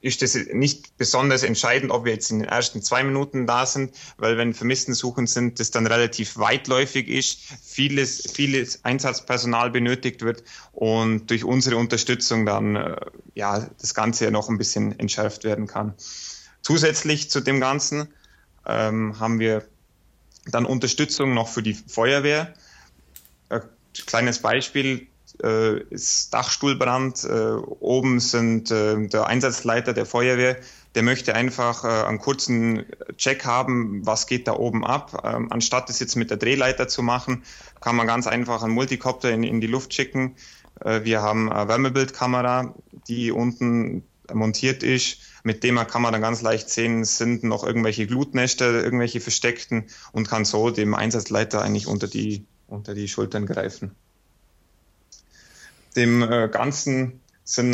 ist 0.00 0.22
das 0.22 0.34
nicht 0.52 0.96
besonders 0.98 1.42
entscheidend, 1.42 1.90
ob 1.90 2.04
wir 2.04 2.12
jetzt 2.12 2.30
in 2.30 2.40
den 2.40 2.48
ersten 2.48 2.82
zwei 2.82 3.02
Minuten 3.02 3.46
da 3.46 3.66
sind, 3.66 3.94
weil 4.18 4.36
wenn 4.36 4.54
Vermisstensuchen 4.54 5.26
sind, 5.26 5.58
das 5.58 5.70
dann 5.70 5.86
relativ 5.86 6.36
weitläufig 6.36 7.08
ist, 7.08 7.40
vieles, 7.64 8.30
vieles 8.32 8.84
Einsatzpersonal 8.84 9.70
benötigt 9.70 10.22
wird 10.22 10.44
und 10.72 11.30
durch 11.30 11.44
unsere 11.44 11.76
Unterstützung 11.76 12.46
dann 12.46 12.76
äh, 12.76 12.96
ja 13.34 13.68
das 13.80 13.94
Ganze 13.94 14.26
ja 14.26 14.30
noch 14.30 14.48
ein 14.48 14.58
bisschen 14.58 14.98
entschärft 14.98 15.44
werden 15.44 15.66
kann. 15.66 15.94
Zusätzlich 16.62 17.30
zu 17.30 17.40
dem 17.40 17.60
Ganzen 17.60 18.08
ähm, 18.66 19.18
haben 19.18 19.38
wir 19.38 19.66
dann 20.46 20.66
Unterstützung 20.66 21.34
noch 21.34 21.48
für 21.48 21.62
die 21.62 21.74
Feuerwehr. 21.74 22.54
Ein 23.48 23.62
kleines 24.06 24.40
Beispiel, 24.40 25.08
äh, 25.42 25.80
ist 25.90 26.32
Dachstuhlbrand. 26.32 27.24
Äh, 27.24 27.52
oben 27.80 28.20
sind 28.20 28.70
äh, 28.70 29.06
der 29.06 29.26
Einsatzleiter 29.26 29.92
der 29.92 30.06
Feuerwehr, 30.06 30.56
der 30.94 31.02
möchte 31.02 31.34
einfach 31.34 31.84
äh, 31.84 32.06
einen 32.06 32.18
kurzen 32.18 32.86
Check 33.16 33.44
haben, 33.44 34.04
was 34.06 34.26
geht 34.26 34.48
da 34.48 34.54
oben 34.54 34.84
ab. 34.84 35.22
Ähm, 35.24 35.52
anstatt 35.52 35.90
es 35.90 36.00
jetzt 36.00 36.16
mit 36.16 36.30
der 36.30 36.38
Drehleiter 36.38 36.88
zu 36.88 37.02
machen, 37.02 37.42
kann 37.80 37.96
man 37.96 38.06
ganz 38.06 38.26
einfach 38.26 38.62
einen 38.62 38.72
Multicopter 38.72 39.30
in, 39.30 39.42
in 39.42 39.60
die 39.60 39.66
Luft 39.66 39.92
schicken. 39.92 40.36
Äh, 40.80 41.04
wir 41.04 41.20
haben 41.20 41.52
eine 41.52 41.68
Wärmebildkamera, 41.68 42.74
die 43.08 43.30
unten 43.30 44.04
montiert 44.32 44.82
ist. 44.82 45.18
Mit 45.44 45.62
dem 45.62 45.76
kann 45.76 46.02
man 46.02 46.12
dann 46.12 46.22
ganz 46.22 46.42
leicht 46.42 46.70
sehen, 46.70 47.04
sind 47.04 47.44
noch 47.44 47.62
irgendwelche 47.62 48.06
Glutnester, 48.06 48.82
irgendwelche 48.82 49.20
versteckten 49.20 49.84
und 50.12 50.28
kann 50.28 50.44
so 50.44 50.70
dem 50.70 50.94
Einsatzleiter 50.94 51.62
eigentlich 51.62 51.86
unter 51.86 52.08
die, 52.08 52.46
unter 52.66 52.94
die 52.94 53.06
Schultern 53.06 53.46
greifen 53.46 53.94
dem 55.96 56.22
äh, 56.22 56.48
Ganzen 56.48 57.20
sind 57.44 57.72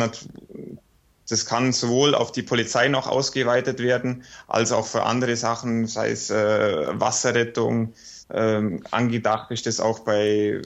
das 1.29 1.45
kann 1.45 1.71
sowohl 1.71 2.15
auf 2.15 2.31
die 2.31 2.43
Polizei 2.43 2.89
noch 2.89 3.07
ausgeweitet 3.07 3.79
werden, 3.79 4.23
als 4.47 4.71
auch 4.71 4.85
für 4.85 5.03
andere 5.03 5.35
Sachen, 5.35 5.87
sei 5.87 6.11
es 6.11 6.29
äh, 6.29 6.99
Wasserrettung. 6.99 7.93
Ähm, 8.31 8.83
angedacht 8.91 9.49
ist 9.51 9.65
das 9.65 9.79
auch 9.79 9.99
bei 9.99 10.61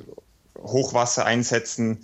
Hochwassereinsätzen, 0.58 2.00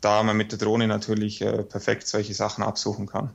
da 0.00 0.22
man 0.22 0.36
mit 0.36 0.52
der 0.52 0.58
Drohne 0.58 0.86
natürlich 0.86 1.40
äh, 1.40 1.62
perfekt 1.62 2.06
solche 2.06 2.34
Sachen 2.34 2.62
absuchen 2.62 3.06
kann. 3.06 3.30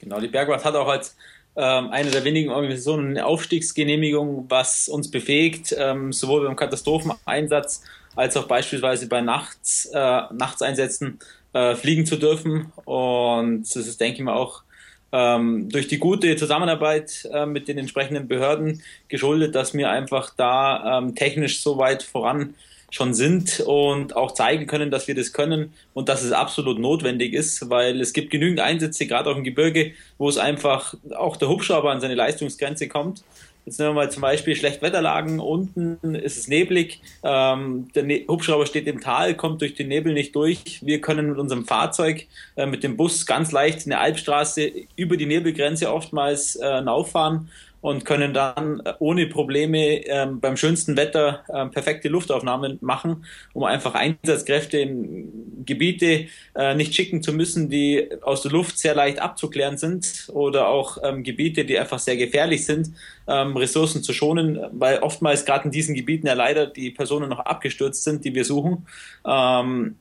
Genau, 0.00 0.20
die 0.20 0.28
Bergwacht 0.28 0.64
hat 0.64 0.74
auch 0.74 0.88
als 0.88 1.16
ähm, 1.56 1.90
eine 1.90 2.10
der 2.10 2.24
wenigen 2.24 2.50
Organisationen 2.50 3.10
eine 3.10 3.26
Aufstiegsgenehmigung, 3.26 4.46
was 4.48 4.88
uns 4.88 5.10
befähigt, 5.10 5.74
ähm, 5.78 6.12
sowohl 6.12 6.44
beim 6.44 6.56
Katastropheneinsatz 6.56 7.82
als 8.16 8.36
auch 8.36 8.48
beispielsweise 8.48 9.08
bei 9.08 9.20
Nachts, 9.20 9.86
äh, 9.92 9.98
Nachtseinsätzen 10.32 11.20
äh, 11.52 11.76
fliegen 11.76 12.06
zu 12.06 12.16
dürfen. 12.16 12.72
Und 12.84 13.62
das 13.62 13.76
ist, 13.76 14.00
denke 14.00 14.18
ich 14.18 14.24
mal, 14.24 14.34
auch 14.34 14.62
ähm, 15.12 15.68
durch 15.68 15.86
die 15.86 15.98
gute 15.98 16.34
Zusammenarbeit 16.36 17.28
äh, 17.32 17.46
mit 17.46 17.68
den 17.68 17.78
entsprechenden 17.78 18.26
Behörden 18.26 18.82
geschuldet, 19.08 19.54
dass 19.54 19.72
wir 19.74 19.90
einfach 19.90 20.30
da 20.36 20.98
ähm, 20.98 21.14
technisch 21.14 21.62
so 21.62 21.78
weit 21.78 22.02
voran 22.02 22.54
schon 22.90 23.14
sind 23.14 23.60
und 23.60 24.16
auch 24.16 24.32
zeigen 24.32 24.66
können, 24.66 24.90
dass 24.90 25.08
wir 25.08 25.14
das 25.14 25.32
können 25.32 25.72
und 25.92 26.08
dass 26.08 26.22
es 26.22 26.32
absolut 26.32 26.78
notwendig 26.78 27.34
ist, 27.34 27.68
weil 27.68 28.00
es 28.00 28.12
gibt 28.12 28.30
genügend 28.30 28.60
Einsätze, 28.60 29.06
gerade 29.06 29.28
auch 29.28 29.36
im 29.36 29.44
Gebirge, 29.44 29.92
wo 30.18 30.28
es 30.28 30.38
einfach 30.38 30.94
auch 31.14 31.36
der 31.36 31.48
Hubschrauber 31.48 31.90
an 31.90 32.00
seine 32.00 32.14
Leistungsgrenze 32.14 32.88
kommt 32.88 33.24
Jetzt 33.66 33.80
nehmen 33.80 33.90
wir 33.90 34.02
mal 34.04 34.10
zum 34.12 34.22
Beispiel 34.22 34.54
Schlechtwetterlagen. 34.54 35.40
Unten 35.40 36.14
ist 36.14 36.38
es 36.38 36.46
neblig. 36.46 37.00
Ähm, 37.24 37.88
der 37.96 38.04
ne 38.04 38.24
Hubschrauber 38.28 38.64
steht 38.64 38.86
im 38.86 39.00
Tal, 39.00 39.34
kommt 39.34 39.60
durch 39.60 39.74
den 39.74 39.88
Nebel 39.88 40.14
nicht 40.14 40.36
durch. 40.36 40.78
Wir 40.82 41.00
können 41.00 41.30
mit 41.30 41.38
unserem 41.38 41.64
Fahrzeug, 41.64 42.28
äh, 42.54 42.66
mit 42.66 42.84
dem 42.84 42.96
Bus 42.96 43.26
ganz 43.26 43.50
leicht 43.50 43.84
eine 43.84 43.98
Alpstraße 43.98 44.70
über 44.94 45.16
die 45.16 45.26
Nebelgrenze 45.26 45.92
oftmals 45.92 46.54
äh, 46.54 46.84
auffahren 46.86 47.50
und 47.80 48.04
können 48.04 48.34
dann 48.34 48.80
äh, 48.80 48.94
ohne 48.98 49.26
Probleme 49.26 50.04
ähm, 50.06 50.40
beim 50.40 50.56
schönsten 50.56 50.96
Wetter 50.96 51.44
äh, 51.48 51.66
perfekte 51.66 52.08
Luftaufnahmen 52.08 52.78
machen, 52.80 53.24
um 53.52 53.64
einfach 53.64 53.94
Einsatzkräfte 53.94 54.78
in 54.78 55.64
Gebiete 55.64 56.26
äh, 56.54 56.74
nicht 56.74 56.94
schicken 56.94 57.22
zu 57.22 57.32
müssen, 57.32 57.68
die 57.70 58.08
aus 58.22 58.42
der 58.42 58.52
Luft 58.52 58.78
sehr 58.78 58.94
leicht 58.94 59.20
abzuklären 59.20 59.76
sind 59.76 60.28
oder 60.32 60.68
auch 60.68 60.98
ähm, 61.02 61.22
Gebiete, 61.22 61.64
die 61.64 61.78
einfach 61.78 61.98
sehr 61.98 62.16
gefährlich 62.16 62.64
sind, 62.64 62.90
ähm, 63.28 63.56
Ressourcen 63.56 64.02
zu 64.02 64.12
schonen, 64.12 64.58
weil 64.72 64.98
oftmals 65.00 65.44
gerade 65.44 65.66
in 65.66 65.70
diesen 65.70 65.94
Gebieten 65.94 66.26
ja 66.26 66.34
leider 66.34 66.66
die 66.66 66.90
Personen 66.90 67.28
noch 67.28 67.40
abgestürzt 67.40 68.04
sind, 68.04 68.24
die 68.24 68.34
wir 68.34 68.44
suchen. 68.44 68.86
Ähm, 69.26 69.96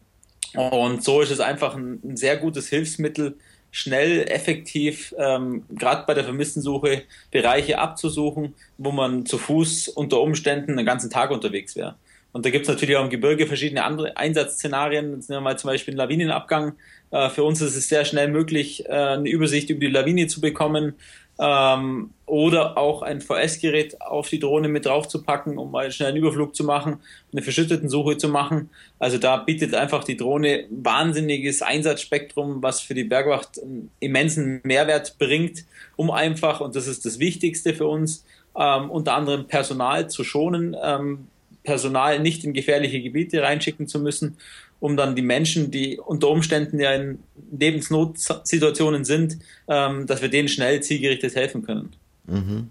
und 0.55 1.03
so 1.03 1.21
ist 1.21 1.31
es 1.31 1.39
einfach 1.39 1.75
ein, 1.75 1.99
ein 2.03 2.17
sehr 2.17 2.37
gutes 2.37 2.69
Hilfsmittel, 2.69 3.37
schnell, 3.75 4.23
effektiv, 4.29 5.13
ähm, 5.17 5.65
gerade 5.69 6.05
bei 6.07 6.13
der 6.13 6.23
Vermisstensuche, 6.23 7.01
Bereiche 7.29 7.77
abzusuchen, 7.77 8.53
wo 8.77 8.93
man 8.93 9.25
zu 9.25 9.37
Fuß 9.37 9.89
unter 9.89 10.21
Umständen 10.21 10.71
einen 10.71 10.85
ganzen 10.85 11.09
Tag 11.09 11.29
unterwegs 11.29 11.75
wäre. 11.75 11.95
Und 12.31 12.45
da 12.45 12.51
gibt 12.51 12.63
es 12.63 12.69
natürlich 12.69 12.95
auch 12.95 13.03
im 13.03 13.09
Gebirge 13.09 13.47
verschiedene 13.47 13.83
andere 13.83 14.15
Einsatzszenarien. 14.15 15.15
Jetzt 15.15 15.29
nehmen 15.29 15.39
wir 15.39 15.49
mal 15.49 15.59
zum 15.59 15.71
Beispiel 15.71 15.91
einen 15.91 15.97
Lawinenabgang. 15.97 16.77
Äh, 17.11 17.29
für 17.29 17.43
uns 17.43 17.61
ist 17.61 17.75
es 17.75 17.89
sehr 17.89 18.05
schnell 18.05 18.29
möglich, 18.29 18.85
äh, 18.85 18.93
eine 18.93 19.29
Übersicht 19.29 19.69
über 19.69 19.81
die 19.81 19.87
Lawine 19.87 20.27
zu 20.27 20.39
bekommen, 20.39 20.93
ähm, 21.39 22.11
oder 22.25 22.77
auch 22.77 23.01
ein 23.01 23.21
VS-Gerät 23.21 24.01
auf 24.01 24.29
die 24.29 24.39
Drohne 24.39 24.67
mit 24.67 24.85
drauf 24.85 25.07
zu 25.07 25.21
packen, 25.21 25.57
um 25.57 25.71
mal 25.71 25.91
schnell 25.91 26.09
einen 26.09 26.17
Überflug 26.17 26.55
zu 26.55 26.63
machen, 26.63 26.99
eine 27.31 27.41
verschütteten 27.41 27.89
Suche 27.89 28.17
zu 28.17 28.29
machen. 28.29 28.69
Also 28.99 29.17
da 29.17 29.37
bietet 29.37 29.75
einfach 29.75 30.03
die 30.03 30.17
Drohne 30.17 30.65
wahnsinniges 30.69 31.61
Einsatzspektrum, 31.61 32.63
was 32.63 32.81
für 32.81 32.93
die 32.93 33.03
Bergwacht 33.03 33.61
einen 33.61 33.91
immensen 33.99 34.61
Mehrwert 34.63 35.17
bringt, 35.19 35.65
um 35.95 36.09
einfach, 36.09 36.61
und 36.61 36.75
das 36.75 36.87
ist 36.87 37.05
das 37.05 37.19
Wichtigste 37.19 37.73
für 37.73 37.87
uns, 37.87 38.25
ähm, 38.57 38.89
unter 38.89 39.13
anderem 39.13 39.47
Personal 39.47 40.09
zu 40.09 40.23
schonen, 40.23 40.75
ähm, 40.81 41.27
Personal 41.63 42.19
nicht 42.19 42.43
in 42.43 42.53
gefährliche 42.53 43.01
Gebiete 43.01 43.41
reinschicken 43.41 43.87
zu 43.87 43.99
müssen 43.99 44.37
um 44.79 44.97
dann 44.97 45.15
die 45.15 45.21
Menschen, 45.21 45.71
die 45.71 45.97
unter 45.97 46.29
Umständen 46.29 46.79
ja 46.79 46.93
in 46.93 47.19
Lebensnotsituationen 47.57 49.05
sind, 49.05 49.37
ähm, 49.67 50.05
dass 50.07 50.21
wir 50.21 50.29
denen 50.29 50.47
schnell 50.47 50.81
zielgerichtet 50.81 51.35
helfen 51.35 51.63
können. 51.63 51.93
Mhm. 52.27 52.69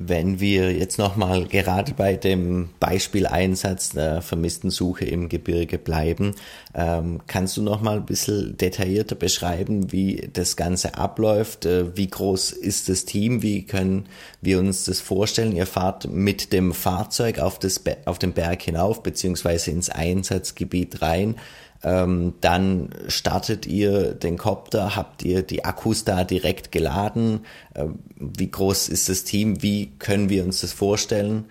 Wenn 0.00 0.38
wir 0.38 0.72
jetzt 0.72 0.98
nochmal 0.98 1.46
gerade 1.46 1.92
bei 1.92 2.14
dem 2.14 2.70
Beispieleinsatz 2.78 3.90
der 3.90 4.22
vermissten 4.22 4.70
Suche 4.70 5.04
im 5.04 5.28
Gebirge 5.28 5.76
bleiben, 5.76 6.36
ähm, 6.72 7.20
kannst 7.26 7.56
du 7.56 7.62
nochmal 7.62 7.96
ein 7.96 8.06
bisschen 8.06 8.56
detaillierter 8.56 9.16
beschreiben, 9.16 9.90
wie 9.90 10.30
das 10.32 10.56
Ganze 10.56 10.94
abläuft? 10.94 11.66
Äh, 11.66 11.96
wie 11.96 12.06
groß 12.06 12.52
ist 12.52 12.88
das 12.88 13.06
Team? 13.06 13.42
Wie 13.42 13.64
können 13.66 14.06
wir 14.40 14.60
uns 14.60 14.84
das 14.84 15.00
vorstellen? 15.00 15.56
Ihr 15.56 15.66
fahrt 15.66 16.08
mit 16.08 16.52
dem 16.52 16.74
Fahrzeug 16.74 17.40
auf, 17.40 17.58
das, 17.58 17.82
auf 18.04 18.20
den 18.20 18.34
Berg 18.34 18.62
hinauf, 18.62 19.02
beziehungsweise 19.02 19.72
ins 19.72 19.90
Einsatzgebiet 19.90 21.02
rein. 21.02 21.34
Ähm, 21.82 22.34
dann 22.40 22.90
startet 23.06 23.66
ihr 23.66 24.14
den 24.14 24.36
Copter, 24.36 24.96
habt 24.96 25.22
ihr 25.22 25.42
die 25.42 25.64
Akkus 25.64 26.04
da 26.04 26.24
direkt 26.24 26.72
geladen? 26.72 27.46
Ähm, 27.74 28.00
wie 28.16 28.50
groß 28.50 28.88
ist 28.88 29.08
das 29.08 29.24
Team? 29.24 29.62
Wie 29.62 29.92
können 29.98 30.28
wir 30.28 30.44
uns 30.44 30.60
das 30.60 30.72
vorstellen? 30.72 31.44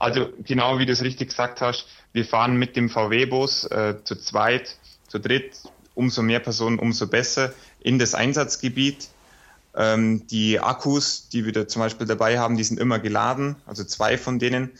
Also 0.00 0.28
genau 0.44 0.78
wie 0.78 0.86
du 0.86 0.92
es 0.92 1.02
richtig 1.02 1.28
gesagt 1.28 1.60
hast, 1.60 1.86
wir 2.12 2.24
fahren 2.24 2.56
mit 2.56 2.76
dem 2.76 2.88
VW-Bus 2.88 3.64
äh, 3.64 3.94
zu 4.02 4.16
zweit, 4.16 4.76
zu 5.06 5.18
dritt, 5.18 5.52
umso 5.94 6.22
mehr 6.22 6.40
Personen, 6.40 6.78
umso 6.78 7.06
besser 7.06 7.52
in 7.80 7.98
das 7.98 8.14
Einsatzgebiet. 8.14 9.08
Ähm, 9.76 10.26
die 10.26 10.58
Akkus, 10.58 11.28
die 11.28 11.44
wir 11.44 11.52
da 11.52 11.68
zum 11.68 11.80
Beispiel 11.80 12.06
dabei 12.06 12.38
haben, 12.38 12.56
die 12.56 12.64
sind 12.64 12.80
immer 12.80 12.98
geladen, 12.98 13.56
also 13.66 13.84
zwei 13.84 14.18
von 14.18 14.38
denen 14.38 14.70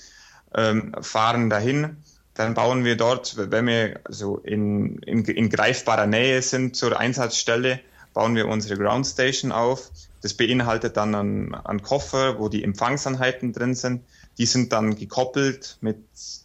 ähm, 0.55 0.95
fahren 1.00 1.50
dahin 1.50 1.99
dann 2.38 2.54
bauen 2.54 2.85
wir 2.85 2.97
dort, 2.97 3.37
wenn 3.37 3.66
wir 3.66 3.99
also 4.04 4.37
in, 4.38 4.99
in, 4.99 5.25
in 5.25 5.50
greifbarer 5.50 6.07
Nähe 6.07 6.40
sind 6.40 6.76
zur 6.76 6.97
Einsatzstelle, 6.97 7.80
bauen 8.14 8.37
wir 8.37 8.47
unsere 8.47 8.78
Ground 8.78 9.09
Station 9.09 9.50
auf. 9.50 9.90
Das 10.23 10.35
beinhaltet 10.35 10.97
dann 10.97 11.16
einen, 11.16 11.54
einen 11.57 11.83
Koffer, 11.83 12.38
wo 12.38 12.49
die 12.49 12.62
Empfangseinheiten 12.62 13.52
drin 13.52 13.75
sind. 13.75 14.04
Die 14.38 14.47
sind 14.47 14.73
dann 14.73 14.95
gekoppelt 14.95 15.78
mit 15.80 15.99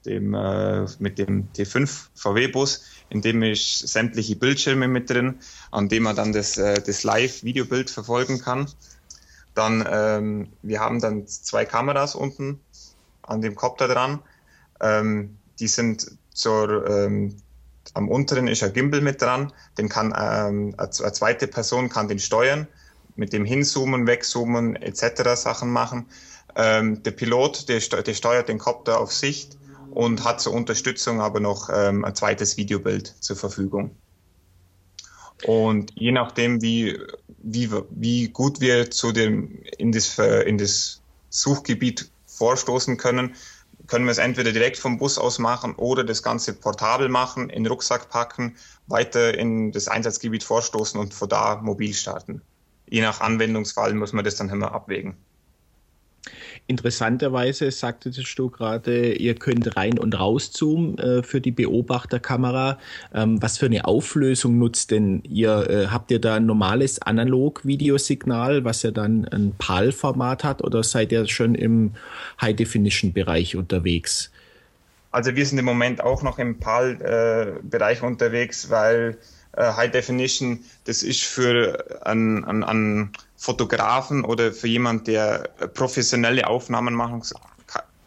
dem, 0.08 0.34
äh, 0.34 0.88
mit 0.98 1.20
dem 1.20 1.50
T5 1.54 2.08
VW-Bus, 2.16 2.86
in 3.10 3.22
dem 3.22 3.44
ist 3.44 3.88
sämtliche 3.88 4.36
Bildschirme 4.36 4.88
mit 4.88 5.12
drin, 5.12 5.36
an 5.70 5.90
dem 5.90 6.04
man 6.04 6.16
dann 6.16 6.34
das, 6.34 6.58
äh, 6.58 6.82
das 6.82 7.04
Live-Videobild 7.04 7.92
verfolgen 7.92 8.42
kann. 8.42 8.66
Dann, 9.54 9.88
ähm, 9.88 10.54
wir 10.64 10.80
haben 10.80 11.00
dann 11.00 11.28
zwei 11.28 11.66
Kameras 11.66 12.16
unten 12.16 12.60
an 13.22 13.42
dem 13.42 13.54
Kopter 13.54 13.88
dran. 13.88 14.24
Ähm, 14.82 15.38
die 15.64 15.70
sind 15.70 16.12
zur, 16.34 16.86
ähm, 16.90 17.38
am 17.94 18.10
unteren 18.10 18.50
ist 18.50 18.64
ein 18.64 18.74
Gimbal 18.74 19.00
mit 19.00 19.22
dran, 19.22 19.54
den 19.78 19.88
kann 19.88 20.08
ähm, 20.08 20.76
eine 20.78 21.14
zweite 21.14 21.48
Person 21.48 21.88
kann 21.88 22.10
den 22.10 22.20
steuern. 22.20 22.68
mit 23.16 23.32
dem 23.32 23.46
Hinzoomen, 23.46 24.08
Wegzoomen 24.08 24.76
etc. 24.76 25.36
Sachen 25.36 25.70
machen. 25.70 26.08
Ähm, 26.56 27.02
der 27.04 27.12
Pilot, 27.12 27.70
der, 27.70 27.80
der 27.80 28.14
steuert 28.14 28.50
den 28.50 28.58
Copter 28.58 29.00
auf 29.00 29.14
Sicht 29.14 29.56
und 29.92 30.26
hat 30.26 30.42
zur 30.42 30.54
Unterstützung 30.54 31.22
aber 31.22 31.40
noch 31.40 31.70
ähm, 31.72 32.04
ein 32.04 32.16
zweites 32.16 32.58
Videobild 32.58 33.08
zur 33.20 33.38
Verfügung. 33.38 33.92
Und 35.46 35.94
je 35.96 36.12
nachdem, 36.12 36.62
wie, 36.62 37.00
wie, 37.38 37.70
wie 37.92 38.28
gut 38.30 38.60
wir 38.60 38.92
zu 38.92 39.12
dem, 39.14 39.62
in, 39.78 39.92
das, 39.92 40.18
in 40.18 40.58
das 40.58 41.02
Suchgebiet 41.30 42.10
vorstoßen 42.26 42.98
können, 42.98 43.36
können 43.88 44.06
wir 44.06 44.12
es 44.12 44.18
entweder 44.18 44.52
direkt 44.52 44.78
vom 44.78 44.98
Bus 44.98 45.18
aus 45.18 45.40
machen 45.40 45.76
oder 45.76 46.04
das 46.04 46.24
Ganze 46.24 46.54
portabel 46.54 47.10
machen, 47.10 47.50
in 47.50 47.64
den 47.64 47.72
Rucksack 47.72 48.10
packen, 48.10 48.56
weiter 48.88 49.38
in 49.38 49.72
das 49.72 49.88
Einsatzgebiet 49.88 50.44
vorstoßen 50.44 51.00
und 51.00 51.14
von 51.14 51.30
da 51.30 51.58
mobil 51.58 51.94
starten. 51.94 52.42
Je 52.90 53.02
nach 53.02 53.22
Anwendungsfall 53.22 53.94
muss 53.94 54.14
man 54.14 54.24
das 54.24 54.36
dann 54.36 54.50
immer 54.50 54.72
abwägen. 54.72 55.18
Interessanterweise 56.66 57.70
sagtest 57.72 58.40
du 58.40 58.50
gerade, 58.50 59.14
ihr 59.16 59.36
könnt 59.36 59.76
rein 59.76 60.00
und 60.00 60.18
raus 60.18 60.52
zoomen 60.54 60.98
äh, 60.98 61.22
für 61.22 61.42
die 61.42 61.52
Beobachterkamera. 61.52 62.80
Ähm, 63.14 63.42
was 63.42 63.58
für 63.58 63.66
eine 63.66 63.84
Auflösung 63.84 64.58
nutzt 64.60 64.92
denn 64.92 65.22
ihr? 65.24 65.70
Äh, 65.70 65.88
habt 65.88 66.10
ihr 66.10 66.20
da 66.20 66.36
ein 66.36 66.46
normales 66.46 67.02
Analog-Videosignal, 67.02 68.64
was 68.64 68.82
ja 68.84 68.92
dann 68.92 69.28
ein 69.28 69.54
PAL-Format 69.58 70.46
hat, 70.46 70.64
oder 70.64 70.84
seid 70.84 71.12
ihr 71.12 71.28
schon 71.28 71.54
im 71.56 71.96
High-Definition-Bereich 72.42 73.58
unterwegs? 73.58 74.32
Also 75.12 75.36
wir 75.36 75.46
sind 75.46 75.60
im 75.60 75.66
Moment 75.66 76.02
auch 76.02 76.24
noch 76.24 76.40
im 76.40 76.60
PAL-Bereich 76.60 78.02
äh, 78.02 78.06
unterwegs, 78.06 78.70
weil 78.70 79.18
äh, 79.52 79.74
High 79.74 79.92
Definition, 79.92 80.60
das 80.86 81.04
ist 81.04 81.24
für 81.24 82.02
einen, 82.06 82.44
einen, 82.46 82.64
einen 82.64 83.12
Fotografen 83.44 84.24
oder 84.24 84.54
für 84.54 84.68
jemand, 84.68 85.08
der 85.08 85.50
professionelle 85.74 86.48
Aufnahmen 86.48 86.94
machen, 86.94 87.24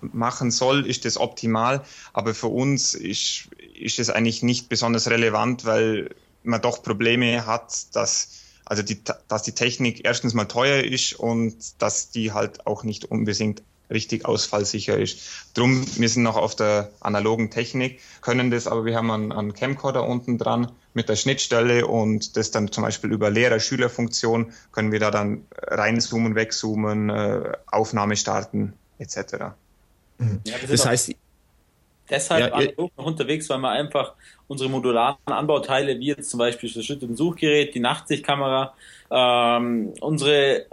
machen 0.00 0.50
soll, 0.50 0.86
ist 0.86 1.04
das 1.04 1.18
optimal. 1.18 1.84
Aber 2.14 2.32
für 2.32 2.46
uns 2.46 2.94
ist, 2.94 3.50
ist 3.78 3.98
es 3.98 4.08
eigentlich 4.08 4.42
nicht 4.42 4.70
besonders 4.70 5.10
relevant, 5.10 5.66
weil 5.66 6.08
man 6.42 6.62
doch 6.62 6.82
Probleme 6.82 7.44
hat, 7.44 7.94
dass, 7.94 8.44
also 8.64 8.82
die, 8.82 9.02
dass 9.28 9.42
die 9.42 9.52
Technik 9.52 10.06
erstens 10.06 10.32
mal 10.32 10.46
teuer 10.46 10.82
ist 10.82 11.12
und 11.12 11.82
dass 11.82 12.08
die 12.08 12.32
halt 12.32 12.66
auch 12.66 12.82
nicht 12.82 13.04
unbedingt 13.04 13.62
richtig 13.90 14.24
ausfallsicher 14.24 14.96
ist. 14.98 15.20
Drum, 15.52 15.84
wir 15.98 16.08
sind 16.08 16.22
noch 16.22 16.36
auf 16.36 16.56
der 16.56 16.90
analogen 17.00 17.50
Technik, 17.50 18.00
können 18.22 18.50
das, 18.50 18.66
aber 18.66 18.86
wir 18.86 18.96
haben 18.96 19.10
einen, 19.10 19.32
einen 19.32 19.52
Camcorder 19.52 20.08
unten 20.08 20.38
dran 20.38 20.72
mit 20.96 21.10
der 21.10 21.16
Schnittstelle 21.16 21.86
und 21.86 22.38
das 22.38 22.50
dann 22.50 22.72
zum 22.72 22.82
Beispiel 22.82 23.12
über 23.12 23.28
Lehrer-Schüler-Funktion 23.28 24.54
können 24.72 24.92
wir 24.92 24.98
da 24.98 25.10
dann 25.10 25.44
reinzoomen, 25.62 26.34
wegzoomen, 26.34 27.10
äh, 27.10 27.52
Aufnahme 27.66 28.16
starten 28.16 28.72
etc. 28.98 29.20
Ja, 30.18 30.54
das 30.66 30.86
heißt, 30.86 31.12
deshalb 32.08 32.46
ja, 32.46 32.52
analog 32.54 32.90
noch 32.96 33.04
unterwegs, 33.04 33.50
weil 33.50 33.58
wir 33.58 33.68
einfach 33.68 34.14
unsere 34.48 34.70
modularen 34.70 35.18
Anbauteile, 35.26 36.00
wie 36.00 36.06
jetzt 36.06 36.30
zum 36.30 36.38
Beispiel 36.38 36.70
das 36.70 36.74
verschüttete 36.74 37.14
Suchgerät, 37.14 37.74
die 37.74 37.80
Nachtsichtkamera, 37.80 38.72
ähm, 39.10 39.92
unsere 40.00 40.60
äh, 40.60 40.66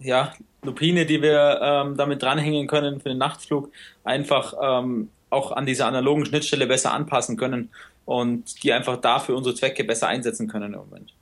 ja, 0.00 0.32
Lupine, 0.64 1.06
die 1.06 1.22
wir 1.22 1.60
ähm, 1.62 1.96
damit 1.96 2.20
dranhängen 2.20 2.66
können 2.66 3.00
für 3.00 3.10
den 3.10 3.18
Nachtflug, 3.18 3.70
einfach 4.02 4.54
ähm, 4.60 5.08
auch 5.30 5.52
an 5.52 5.66
dieser 5.66 5.86
analogen 5.86 6.26
Schnittstelle 6.26 6.66
besser 6.66 6.92
anpassen 6.92 7.36
können 7.36 7.70
und 8.04 8.62
die 8.62 8.72
einfach 8.72 8.96
dafür 8.96 9.36
unsere 9.36 9.54
Zwecke 9.54 9.84
besser 9.84 10.08
einsetzen 10.08 10.48
können 10.48 10.74
im 10.74 10.80
Moment. 10.80 11.14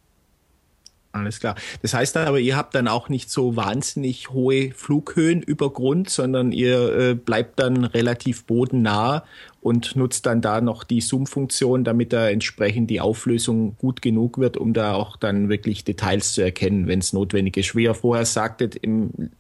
Alles 1.12 1.40
klar. 1.40 1.56
Das 1.82 1.92
heißt 1.92 2.14
dann 2.14 2.28
aber, 2.28 2.38
ihr 2.38 2.56
habt 2.56 2.74
dann 2.74 2.86
auch 2.86 3.08
nicht 3.08 3.30
so 3.30 3.56
wahnsinnig 3.56 4.30
hohe 4.30 4.70
Flughöhen 4.70 5.42
über 5.42 5.72
Grund, 5.72 6.08
sondern 6.08 6.52
ihr 6.52 6.96
äh, 6.96 7.14
bleibt 7.14 7.58
dann 7.58 7.84
relativ 7.84 8.44
bodennah 8.44 9.24
und 9.62 9.94
nutzt 9.94 10.24
dann 10.24 10.40
da 10.40 10.62
noch 10.62 10.84
die 10.84 11.02
Zoom-Funktion, 11.02 11.84
damit 11.84 12.14
da 12.14 12.30
entsprechend 12.30 12.88
die 12.88 13.00
Auflösung 13.00 13.76
gut 13.76 14.00
genug 14.00 14.38
wird, 14.38 14.56
um 14.56 14.72
da 14.72 14.94
auch 14.94 15.18
dann 15.18 15.50
wirklich 15.50 15.84
Details 15.84 16.32
zu 16.32 16.40
erkennen, 16.40 16.86
wenn 16.86 17.00
es 17.00 17.12
notwendig 17.12 17.58
ist. 17.58 17.76
Wie 17.76 17.82
ihr 17.82 17.94
vorher 17.94 18.24
sagtet, 18.24 18.76
im 18.76 19.30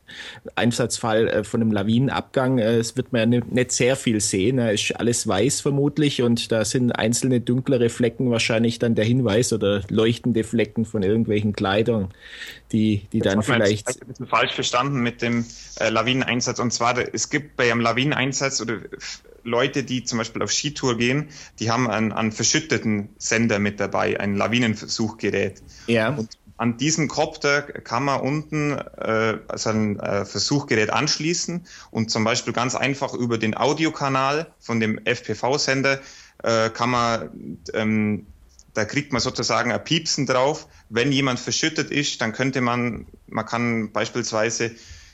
Einsatzfall 0.56 1.28
äh, 1.28 1.44
von 1.44 1.62
einem 1.62 1.72
Lawinenabgang, 1.72 2.58
äh, 2.58 2.76
es 2.76 2.98
wird 2.98 3.12
man 3.12 3.32
ja 3.32 3.40
nicht 3.48 3.72
sehr 3.72 3.96
viel 3.96 4.20
sehen. 4.20 4.58
Da 4.58 4.68
ist 4.68 4.92
alles 4.92 5.26
weiß 5.26 5.62
vermutlich 5.62 6.20
und 6.20 6.52
da 6.52 6.66
sind 6.66 6.92
einzelne 6.92 7.40
dunklere 7.40 7.88
Flecken 7.88 8.30
wahrscheinlich 8.30 8.78
dann 8.78 8.94
der 8.94 9.06
Hinweis 9.06 9.54
oder 9.54 9.80
leuchtende 9.88 10.44
Flecken 10.44 10.84
von 10.84 11.02
irgendwelchen 11.02 11.54
Kleidern, 11.54 12.08
die, 12.72 13.06
die 13.12 13.20
dann 13.20 13.42
vielleicht. 13.42 13.88
Ich 13.88 14.02
ein 14.02 14.08
bisschen 14.08 14.26
falsch 14.26 14.52
verstanden 14.52 15.00
mit 15.00 15.22
dem 15.22 15.46
äh, 15.78 15.88
Lawineneinsatz. 15.88 16.58
Und 16.58 16.72
zwar, 16.74 16.98
es 17.14 17.30
gibt 17.30 17.56
bei 17.56 17.70
einem 17.70 17.80
Lawineneinsatz 17.80 18.60
oder 18.60 18.80
Leute, 19.42 19.84
die 19.84 20.04
zum 20.04 20.18
Beispiel 20.18 20.42
auf 20.42 20.52
Skitour 20.52 20.96
gehen, 20.96 21.28
die 21.58 21.70
haben 21.70 21.88
einen, 21.88 22.12
einen 22.12 22.32
verschütteten 22.32 23.10
Sender 23.18 23.58
mit 23.58 23.80
dabei, 23.80 24.18
ein 24.20 24.36
Lawinenversuchgerät. 24.36 25.62
Ja. 25.86 26.10
Und 26.10 26.38
an 26.60 26.76
diesen 26.76 27.08
Kopter 27.08 27.62
kann 27.62 28.04
man 28.04 28.20
unten 28.20 28.72
äh, 28.72 29.38
ein 29.64 29.98
äh, 29.98 30.26
Versuchgerät 30.26 30.90
anschließen 30.90 31.66
und 31.90 32.10
zum 32.10 32.22
Beispiel 32.24 32.52
ganz 32.52 32.74
einfach 32.74 33.14
über 33.14 33.38
den 33.38 33.56
Audiokanal 33.56 34.52
von 34.58 34.78
dem 34.78 35.00
FPV-Sender 35.02 36.00
äh, 36.42 36.68
kann 36.68 36.90
man, 36.90 37.58
ähm, 37.72 38.26
da 38.74 38.84
kriegt 38.84 39.10
man 39.12 39.22
sozusagen 39.22 39.72
ein 39.72 39.82
Piepsen 39.82 40.26
drauf. 40.26 40.68
Wenn 40.90 41.12
jemand 41.12 41.40
verschüttet 41.40 41.90
ist, 41.90 42.20
dann 42.20 42.32
könnte 42.32 42.60
man, 42.60 43.06
man 43.26 43.46
kann 43.46 43.92
beispielsweise 43.92 44.72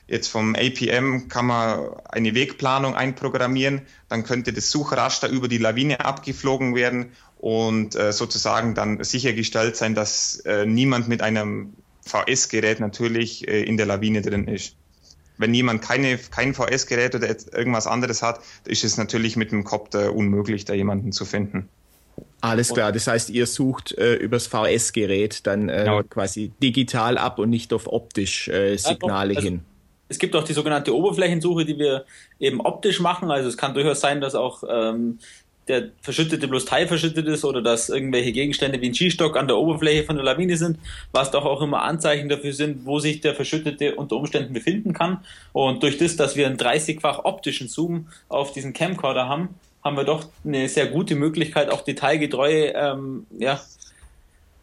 Jetzt 0.09 0.29
vom 0.29 0.55
APM 0.55 1.29
kann 1.29 1.47
man 1.47 1.88
eine 2.09 2.35
Wegplanung 2.35 2.95
einprogrammieren, 2.95 3.83
dann 4.09 4.23
könnte 4.23 4.53
das 4.53 4.71
Suchraster 4.71 5.29
über 5.29 5.49
die 5.49 5.59
Lawine 5.59 6.05
abgeflogen 6.05 6.77
werden 6.77 7.11
und 7.38 7.97
äh, 7.97 8.12
sozusagen 8.12 8.75
dann 8.75 9.03
sichergestellt 9.03 9.77
sein, 9.77 9.97
dass 9.97 10.38
äh, 10.40 10.64
niemand 10.64 11.09
mit 11.09 11.23
einem 11.23 11.75
VS-Gerät 12.03 12.79
natürlich 12.79 13.49
äh, 13.49 13.64
in 13.64 13.77
der 13.77 13.87
Lawine 13.87 14.23
drin 14.23 14.47
ist. 14.47 14.77
Wenn 15.38 15.53
jemand 15.53 15.83
keine, 15.83 16.19
kein 16.19 16.55
VS-Gerät 16.55 17.16
oder 17.16 17.29
irgendwas 17.53 17.88
anderes 17.88 18.23
hat, 18.23 18.40
ist 18.64 18.85
es 18.85 18.97
natürlich 18.97 19.37
mit 19.37 19.51
dem 19.51 19.64
Copter 19.64 20.14
unmöglich, 20.14 20.64
da 20.64 20.73
jemanden 20.73 21.11
zu 21.11 21.25
finden. 21.25 21.69
Alles 22.40 22.73
klar, 22.73 22.92
das 22.92 23.09
heißt, 23.09 23.29
ihr 23.29 23.47
sucht 23.47 23.92
äh, 23.99 24.14
übers 24.14 24.47
VS-Gerät 24.47 25.47
dann 25.47 25.69
äh, 25.69 25.79
genau. 25.79 26.03
quasi 26.05 26.53
digital 26.62 27.19
ab 27.19 27.38
und 27.40 27.51
nicht 27.51 27.73
auf 27.73 27.88
optisch 27.88 28.49
äh, 28.49 28.77
Signale 28.77 29.35
ja, 29.35 29.38
also, 29.38 29.49
hin 29.49 29.64
es 30.09 30.19
gibt 30.19 30.37
auch 30.37 30.45
die 30.45 30.53
sogenannte 30.53 30.95
Oberflächensuche, 30.95 31.64
die 31.64 31.79
wir 31.79 32.05
eben 32.38 32.61
optisch 32.61 33.01
machen. 33.01 33.31
Also 33.31 33.49
es 33.49 33.57
kann 33.57 33.75
durchaus 33.75 34.01
sein, 34.01 34.21
dass 34.21 34.35
auch 34.35 34.62
ähm, 34.69 35.19
der 35.69 35.90
Verschüttete 36.01 36.47
bloß 36.47 36.64
teilverschüttet 36.64 37.27
ist 37.27 37.45
oder 37.45 37.61
dass 37.61 37.88
irgendwelche 37.88 38.33
Gegenstände 38.33 38.81
wie 38.81 38.87
ein 38.87 38.95
Skistock 38.95 39.37
an 39.37 39.49
der 39.49 39.57
Oberfläche 39.57 40.05
von 40.05 40.16
der 40.16 40.25
Lawine 40.25 40.57
sind, 40.57 40.79
was 41.12 41.31
doch 41.31 41.45
auch 41.45 41.61
immer 41.61 41.83
Anzeichen 41.83 42.29
dafür 42.29 42.53
sind, 42.53 42.87
wo 42.87 43.01
sich 43.01 43.21
der 43.21 43.35
Verschüttete 43.35 43.97
unter 43.97 44.16
Umständen 44.16 44.53
befinden 44.53 44.92
kann. 44.92 45.25
Und 45.53 45.83
durch 45.83 45.99
das, 45.99 46.16
dass 46.16 46.37
wir 46.37 46.47
einen 46.47 46.57
30-fach 46.57 47.25
optischen 47.25 47.69
Zoom 47.69 48.09
auf 48.29 48.53
diesen 48.53 48.73
Camcorder 48.73 49.29
haben, 49.29 49.57
haben 49.83 49.97
wir 49.97 50.05
doch 50.05 50.29
eine 50.45 50.69
sehr 50.69 50.87
gute 50.87 51.14
Möglichkeit, 51.14 51.71
auch 51.71 51.83
detailgetreue 51.83 52.73
ähm, 52.75 53.27
ja, 53.38 53.61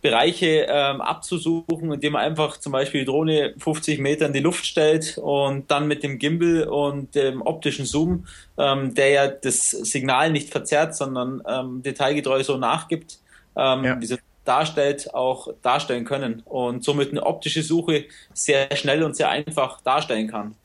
Bereiche 0.03 0.67
ähm, 0.69 0.99
abzusuchen, 0.99 1.93
indem 1.93 2.13
man 2.13 2.23
einfach 2.23 2.57
zum 2.57 2.73
Beispiel 2.73 3.01
die 3.01 3.05
Drohne 3.05 3.55
50 3.57 3.99
Meter 3.99 4.25
in 4.25 4.33
die 4.33 4.41
Luft 4.41 4.65
stellt 4.65 5.17
und 5.17 5.71
dann 5.71 5.87
mit 5.87 6.03
dem 6.03 6.19
Gimbal 6.19 6.67
und 6.67 7.15
dem 7.15 7.41
optischen 7.41 7.85
Zoom, 7.85 8.25
ähm, 8.57 8.93
der 8.93 9.09
ja 9.09 9.27
das 9.29 9.69
Signal 9.69 10.29
nicht 10.31 10.49
verzerrt, 10.49 10.93
sondern 10.93 11.41
ähm, 11.47 11.81
detailgetreu 11.83 12.43
so 12.43 12.57
nachgibt, 12.57 13.19
ähm, 13.55 13.85
ja. 13.85 13.95
diese 13.95 14.19
darstellt, 14.43 15.13
auch 15.13 15.47
darstellen 15.61 16.03
können 16.03 16.41
und 16.41 16.83
somit 16.83 17.11
eine 17.11 17.25
optische 17.25 17.63
Suche 17.63 18.03
sehr 18.33 18.75
schnell 18.75 19.03
und 19.03 19.15
sehr 19.15 19.29
einfach 19.29 19.79
darstellen 19.81 20.27
kann. 20.27 20.55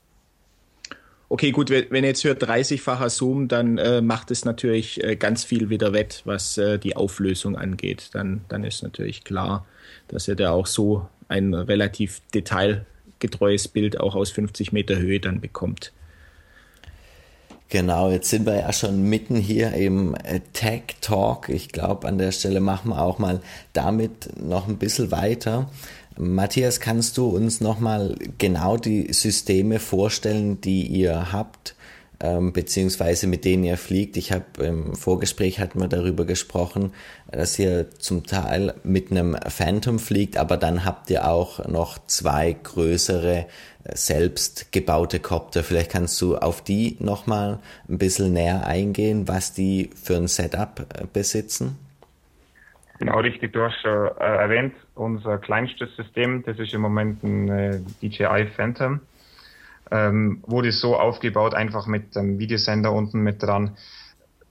Okay, 1.30 1.50
gut, 1.50 1.68
wenn 1.70 2.04
jetzt 2.04 2.24
hört 2.24 2.42
30-facher 2.42 3.10
Zoom, 3.10 3.48
dann 3.48 3.76
äh, 3.76 4.00
macht 4.00 4.30
es 4.30 4.46
natürlich 4.46 5.04
äh, 5.04 5.14
ganz 5.16 5.44
viel 5.44 5.68
wieder 5.68 5.92
wett, 5.92 6.22
was 6.24 6.56
äh, 6.56 6.78
die 6.78 6.96
Auflösung 6.96 7.54
angeht. 7.54 8.10
Dann, 8.14 8.40
dann 8.48 8.64
ist 8.64 8.82
natürlich 8.82 9.24
klar, 9.24 9.66
dass 10.08 10.26
ihr 10.26 10.36
da 10.36 10.52
auch 10.52 10.66
so 10.66 11.06
ein 11.28 11.52
relativ 11.52 12.22
detailgetreues 12.34 13.68
Bild 13.68 14.00
auch 14.00 14.14
aus 14.14 14.30
50 14.30 14.72
Meter 14.72 14.96
Höhe 14.96 15.20
dann 15.20 15.42
bekommt. 15.42 15.92
Genau, 17.70 18.10
jetzt 18.10 18.30
sind 18.30 18.46
wir 18.46 18.56
ja 18.56 18.72
schon 18.72 19.02
mitten 19.02 19.36
hier 19.36 19.74
im 19.74 20.14
äh, 20.14 20.40
Tech 20.54 20.96
Talk. 21.02 21.50
Ich 21.50 21.68
glaube, 21.68 22.08
an 22.08 22.16
der 22.16 22.32
Stelle 22.32 22.60
machen 22.60 22.92
wir 22.92 23.02
auch 23.02 23.18
mal 23.18 23.42
damit 23.74 24.30
noch 24.40 24.66
ein 24.66 24.78
bisschen 24.78 25.10
weiter. 25.10 25.68
Matthias, 26.18 26.80
kannst 26.80 27.16
du 27.16 27.28
uns 27.28 27.60
nochmal 27.60 28.16
genau 28.38 28.76
die 28.76 29.12
Systeme 29.12 29.78
vorstellen, 29.78 30.60
die 30.60 30.86
ihr 30.86 31.32
habt? 31.32 31.74
ähm, 32.20 32.52
beziehungsweise 32.52 33.26
mit 33.26 33.44
denen 33.44 33.64
ihr 33.64 33.76
fliegt. 33.76 34.16
Ich 34.16 34.32
habe 34.32 34.44
im 34.64 34.94
Vorgespräch 34.94 35.60
hatten 35.60 35.80
wir 35.80 35.88
darüber 35.88 36.24
gesprochen, 36.24 36.92
dass 37.30 37.58
ihr 37.58 37.90
zum 37.98 38.26
Teil 38.26 38.74
mit 38.82 39.10
einem 39.10 39.36
Phantom 39.48 39.98
fliegt, 39.98 40.36
aber 40.36 40.56
dann 40.56 40.84
habt 40.84 41.10
ihr 41.10 41.28
auch 41.28 41.66
noch 41.66 41.98
zwei 42.06 42.52
größere 42.52 43.46
äh, 43.84 43.96
selbst 43.96 44.72
gebaute 44.72 45.20
Copter. 45.20 45.62
Vielleicht 45.62 45.92
kannst 45.92 46.20
du 46.20 46.36
auf 46.36 46.62
die 46.62 46.96
nochmal 46.98 47.60
ein 47.88 47.98
bisschen 47.98 48.32
näher 48.32 48.66
eingehen, 48.66 49.28
was 49.28 49.52
die 49.52 49.90
für 50.00 50.16
ein 50.16 50.28
Setup 50.28 50.86
äh, 50.94 51.04
besitzen. 51.12 51.76
Genau, 52.98 53.20
richtig. 53.20 53.52
Du 53.52 53.62
hast 53.62 53.80
schon 53.80 54.08
äh, 54.18 54.24
erwähnt, 54.24 54.74
unser 54.94 55.38
kleinstes 55.38 55.94
System, 55.96 56.42
das 56.44 56.58
ist 56.58 56.74
im 56.74 56.80
Moment 56.80 57.22
ein 57.22 57.48
äh, 57.48 57.80
DJI 58.02 58.46
Phantom 58.56 59.00
ähm, 59.90 60.42
wurde 60.46 60.72
so 60.72 60.96
aufgebaut, 60.96 61.54
einfach 61.54 61.86
mit 61.86 62.16
einem 62.16 62.38
Videosender 62.38 62.92
unten 62.92 63.20
mit 63.20 63.42
dran. 63.42 63.76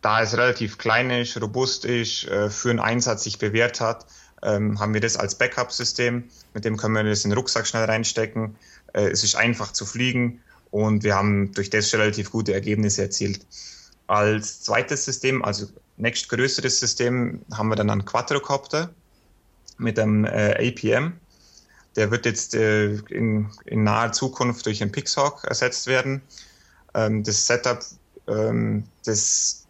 Da 0.02 0.22
es 0.22 0.38
relativ 0.38 0.78
klein 0.78 1.10
ist, 1.10 1.40
robust 1.42 1.86
ist, 1.86 2.26
äh, 2.28 2.50
für 2.50 2.70
einen 2.70 2.80
Einsatz 2.80 3.24
sich 3.24 3.40
bewährt 3.40 3.82
hat, 3.82 4.06
ähm, 4.44 4.80
haben 4.80 4.94
wir 4.94 5.02
das 5.02 5.18
als 5.18 5.36
Backup-System. 5.36 6.26
Mit 6.54 6.66
dem 6.66 6.78
können 6.78 6.94
wir 6.94 7.04
das 7.04 7.24
in 7.24 7.32
den 7.32 7.38
Rucksack 7.38 7.68
schnell 7.68 7.86
reinstecken. 7.86 8.56
Äh, 8.94 9.08
es 9.08 9.24
ist 9.24 9.36
einfach 9.36 9.74
zu 9.74 9.86
fliegen 9.86 10.42
und 10.72 11.04
wir 11.04 11.16
haben 11.16 11.52
durch 11.54 11.70
das 11.70 11.90
schon 11.90 12.00
relativ 12.00 12.32
gute 12.32 12.54
Ergebnisse 12.54 13.04
erzielt. 13.04 13.46
Als 14.06 14.62
zweites 14.62 15.06
System, 15.06 15.44
also 15.44 15.68
nächstgrößeres 15.98 16.80
System, 16.80 17.42
haben 17.54 17.70
wir 17.70 17.76
dann 17.76 17.90
einen 17.90 18.06
Quadrocopter 18.06 18.90
mit 19.78 20.00
einem 20.00 20.26
äh, 20.26 20.70
APM. 20.70 21.14
Der 21.96 22.12
wird 22.12 22.26
jetzt 22.26 22.56
äh, 22.56 22.94
in, 23.10 23.50
in, 23.66 23.84
naher 23.84 24.12
Zukunft 24.12 24.66
durch 24.66 24.82
einen 24.82 24.92
Pixhawk 24.92 25.44
ersetzt 25.44 25.88
werden. 25.88 26.22
Ähm, 26.94 27.24
das 27.24 27.46
Setup, 27.46 27.84
ähm, 28.28 28.84
das 29.06 29.66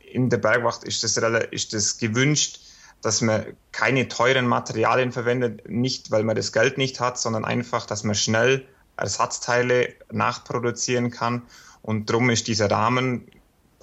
in 0.00 0.30
der 0.30 0.38
Bergwacht 0.38 0.84
ist 0.84 1.02
das, 1.02 1.16
ist 1.50 1.72
das 1.72 1.98
gewünscht, 1.98 2.60
dass 3.02 3.20
man 3.20 3.44
keine 3.72 4.08
teuren 4.08 4.46
Materialien 4.46 5.12
verwendet, 5.12 5.68
nicht 5.68 6.10
weil 6.10 6.22
man 6.22 6.36
das 6.36 6.52
Geld 6.52 6.78
nicht 6.78 7.00
hat, 7.00 7.18
sondern 7.18 7.44
einfach, 7.44 7.84
dass 7.84 8.04
man 8.04 8.14
schnell 8.14 8.64
Ersatzteile 8.96 9.92
nachproduzieren 10.12 11.10
kann. 11.10 11.42
Und 11.82 12.08
darum 12.08 12.30
ist 12.30 12.46
dieser 12.46 12.70
Rahmen 12.70 13.26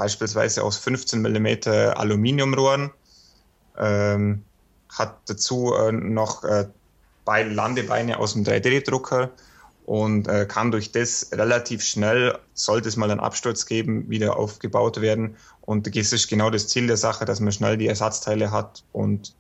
beispielsweise 0.02 0.64
aus 0.64 0.78
15 0.78 1.22
mm 1.22 1.70
Aluminiumrohren, 1.96 2.90
ähm, 3.78 4.42
hat 4.90 5.20
dazu 5.28 5.76
äh, 5.76 5.92
noch 5.92 6.44
äh, 6.44 6.66
beide 7.24 7.52
Landebeine 7.52 8.18
aus 8.18 8.34
dem 8.34 8.44
3D-Drucker 8.44 9.30
und 9.86 10.28
äh, 10.28 10.48
kann 10.48 10.72
durch 10.72 10.92
das 10.92 11.30
relativ 11.34 11.84
schnell, 11.84 12.36
sollte 12.56 12.90
es 12.90 12.98
mal 12.98 13.12
einen 13.12 13.20
Absturz 13.20 13.68
geben, 13.68 14.10
wieder 14.10 14.38
aufgebaut 14.38 15.02
werden. 15.02 15.36
Und 15.62 15.96
das 15.96 16.14
ist 16.14 16.28
genau 16.28 16.50
das 16.50 16.68
Ziel 16.68 16.88
der 16.88 16.98
Sache, 16.98 17.26
dass 17.26 17.40
man 17.40 17.52
schnell 17.52 17.78
die 17.78 17.88
Ersatzteile 17.88 18.50
hat 18.50 18.84
und 18.94 19.36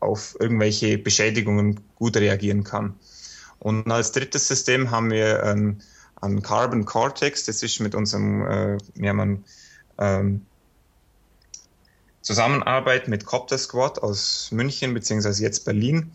auf 0.00 0.34
irgendwelche 0.40 0.98
Beschädigungen 0.98 1.78
gut 1.94 2.16
reagieren 2.16 2.64
kann. 2.64 2.96
Und 3.60 3.88
als 3.88 4.10
drittes 4.10 4.48
System 4.48 4.90
haben 4.90 5.12
wir 5.12 5.44
ähm, 5.44 5.78
ein 6.20 6.42
Carbon 6.42 6.86
Cortex, 6.86 7.44
das 7.44 7.62
ist 7.62 7.78
mit 7.78 7.94
unserem, 7.94 8.44
äh, 8.44 8.78
wir 8.94 9.10
haben 9.10 9.20
ein, 9.20 9.44
ähm, 10.02 10.46
Zusammenarbeit 12.20 13.08
mit 13.08 13.24
Copter 13.26 13.58
Squad 13.58 14.00
aus 14.00 14.50
München 14.52 14.94
beziehungsweise 14.94 15.42
jetzt 15.42 15.64
Berlin. 15.64 16.12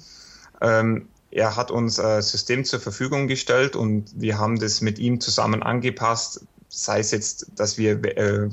Ähm, 0.61 1.09
er 1.31 1.55
hat 1.55 1.71
uns 1.71 1.99
ein 1.99 2.21
System 2.21 2.63
zur 2.63 2.79
Verfügung 2.79 3.27
gestellt 3.27 3.75
und 3.75 4.09
wir 4.15 4.37
haben 4.37 4.59
das 4.59 4.81
mit 4.81 4.99
ihm 4.99 5.19
zusammen 5.19 5.61
angepasst, 5.61 6.45
sei 6.69 6.99
es 6.99 7.11
jetzt, 7.11 7.47
dass 7.55 7.77
wir 7.77 8.03
äh, 8.17 8.49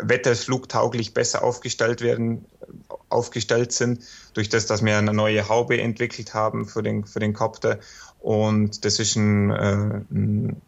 wetterflugtauglich 0.00 1.14
besser 1.14 1.44
aufgestellt 1.44 2.00
werden, 2.00 2.46
aufgestellt 3.08 3.72
sind, 3.72 4.02
durch 4.32 4.48
das, 4.48 4.66
dass 4.66 4.84
wir 4.84 4.96
eine 4.96 5.12
neue 5.12 5.48
Haube 5.48 5.80
entwickelt 5.80 6.34
haben 6.34 6.66
für 6.66 6.82
den, 6.82 7.04
für 7.04 7.20
den 7.20 7.34
Copter. 7.34 7.78
Und 8.20 8.84
das 8.84 8.98
ist 8.98 9.16
ein, 9.16 9.50
äh, 9.50 10.00
ein 10.10 10.62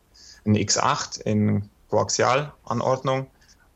X8 0.44 1.22
in 1.22 1.68
Koaxialanordnung. 1.88 3.26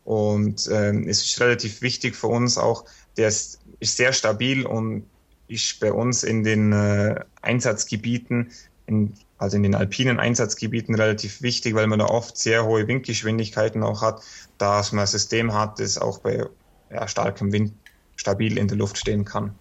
Und 0.04 0.66
äh, 0.68 0.92
es 1.06 1.24
ist 1.24 1.40
relativ 1.40 1.82
wichtig 1.82 2.16
für 2.16 2.28
uns 2.28 2.58
auch, 2.58 2.84
der 3.16 3.28
ist, 3.28 3.60
ist 3.80 3.96
sehr 3.96 4.12
stabil 4.12 4.66
und 4.66 5.04
ist 5.48 5.80
bei 5.80 5.92
uns 5.92 6.22
in 6.22 6.44
den 6.44 6.72
äh, 6.72 7.20
Einsatzgebieten, 7.42 8.50
in, 8.86 9.14
also 9.38 9.56
in 9.56 9.62
den 9.62 9.74
alpinen 9.74 10.18
Einsatzgebieten 10.18 10.94
relativ 10.94 11.42
wichtig, 11.42 11.74
weil 11.74 11.86
man 11.86 11.98
da 11.98 12.06
oft 12.06 12.36
sehr 12.38 12.64
hohe 12.64 12.86
Windgeschwindigkeiten 12.86 13.82
auch 13.82 14.02
hat, 14.02 14.22
dass 14.58 14.92
man 14.92 15.02
ein 15.02 15.06
System 15.06 15.52
hat, 15.52 15.80
das 15.80 15.98
auch 15.98 16.18
bei 16.18 16.46
ja, 16.90 17.08
starkem 17.08 17.52
Wind 17.52 17.72
stabil 18.16 18.58
in 18.58 18.68
der 18.68 18.76
Luft 18.76 18.98
stehen 18.98 19.24
kann. 19.24 19.54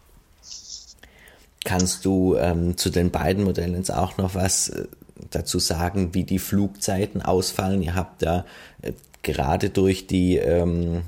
Kannst 1.66 2.06
du 2.06 2.36
ähm, 2.38 2.78
zu 2.78 2.90
den 2.90 3.12
beiden 3.12 3.44
Modellen 3.44 3.76
jetzt 3.76 3.94
auch 3.94 4.18
noch 4.18 4.36
was 4.36 4.70
äh, 4.70 4.88
dazu 5.30 5.60
sagen, 5.60 6.14
wie 6.14 6.24
die 6.24 6.40
Flugzeiten 6.40 7.22
ausfallen? 7.22 7.82
Ihr 7.82 7.96
habt 7.96 8.22
da 8.22 8.46
äh, 8.82 8.94
gerade 9.22 9.70
durch 9.70 10.08
die 10.08 10.38
ähm, 10.38 11.04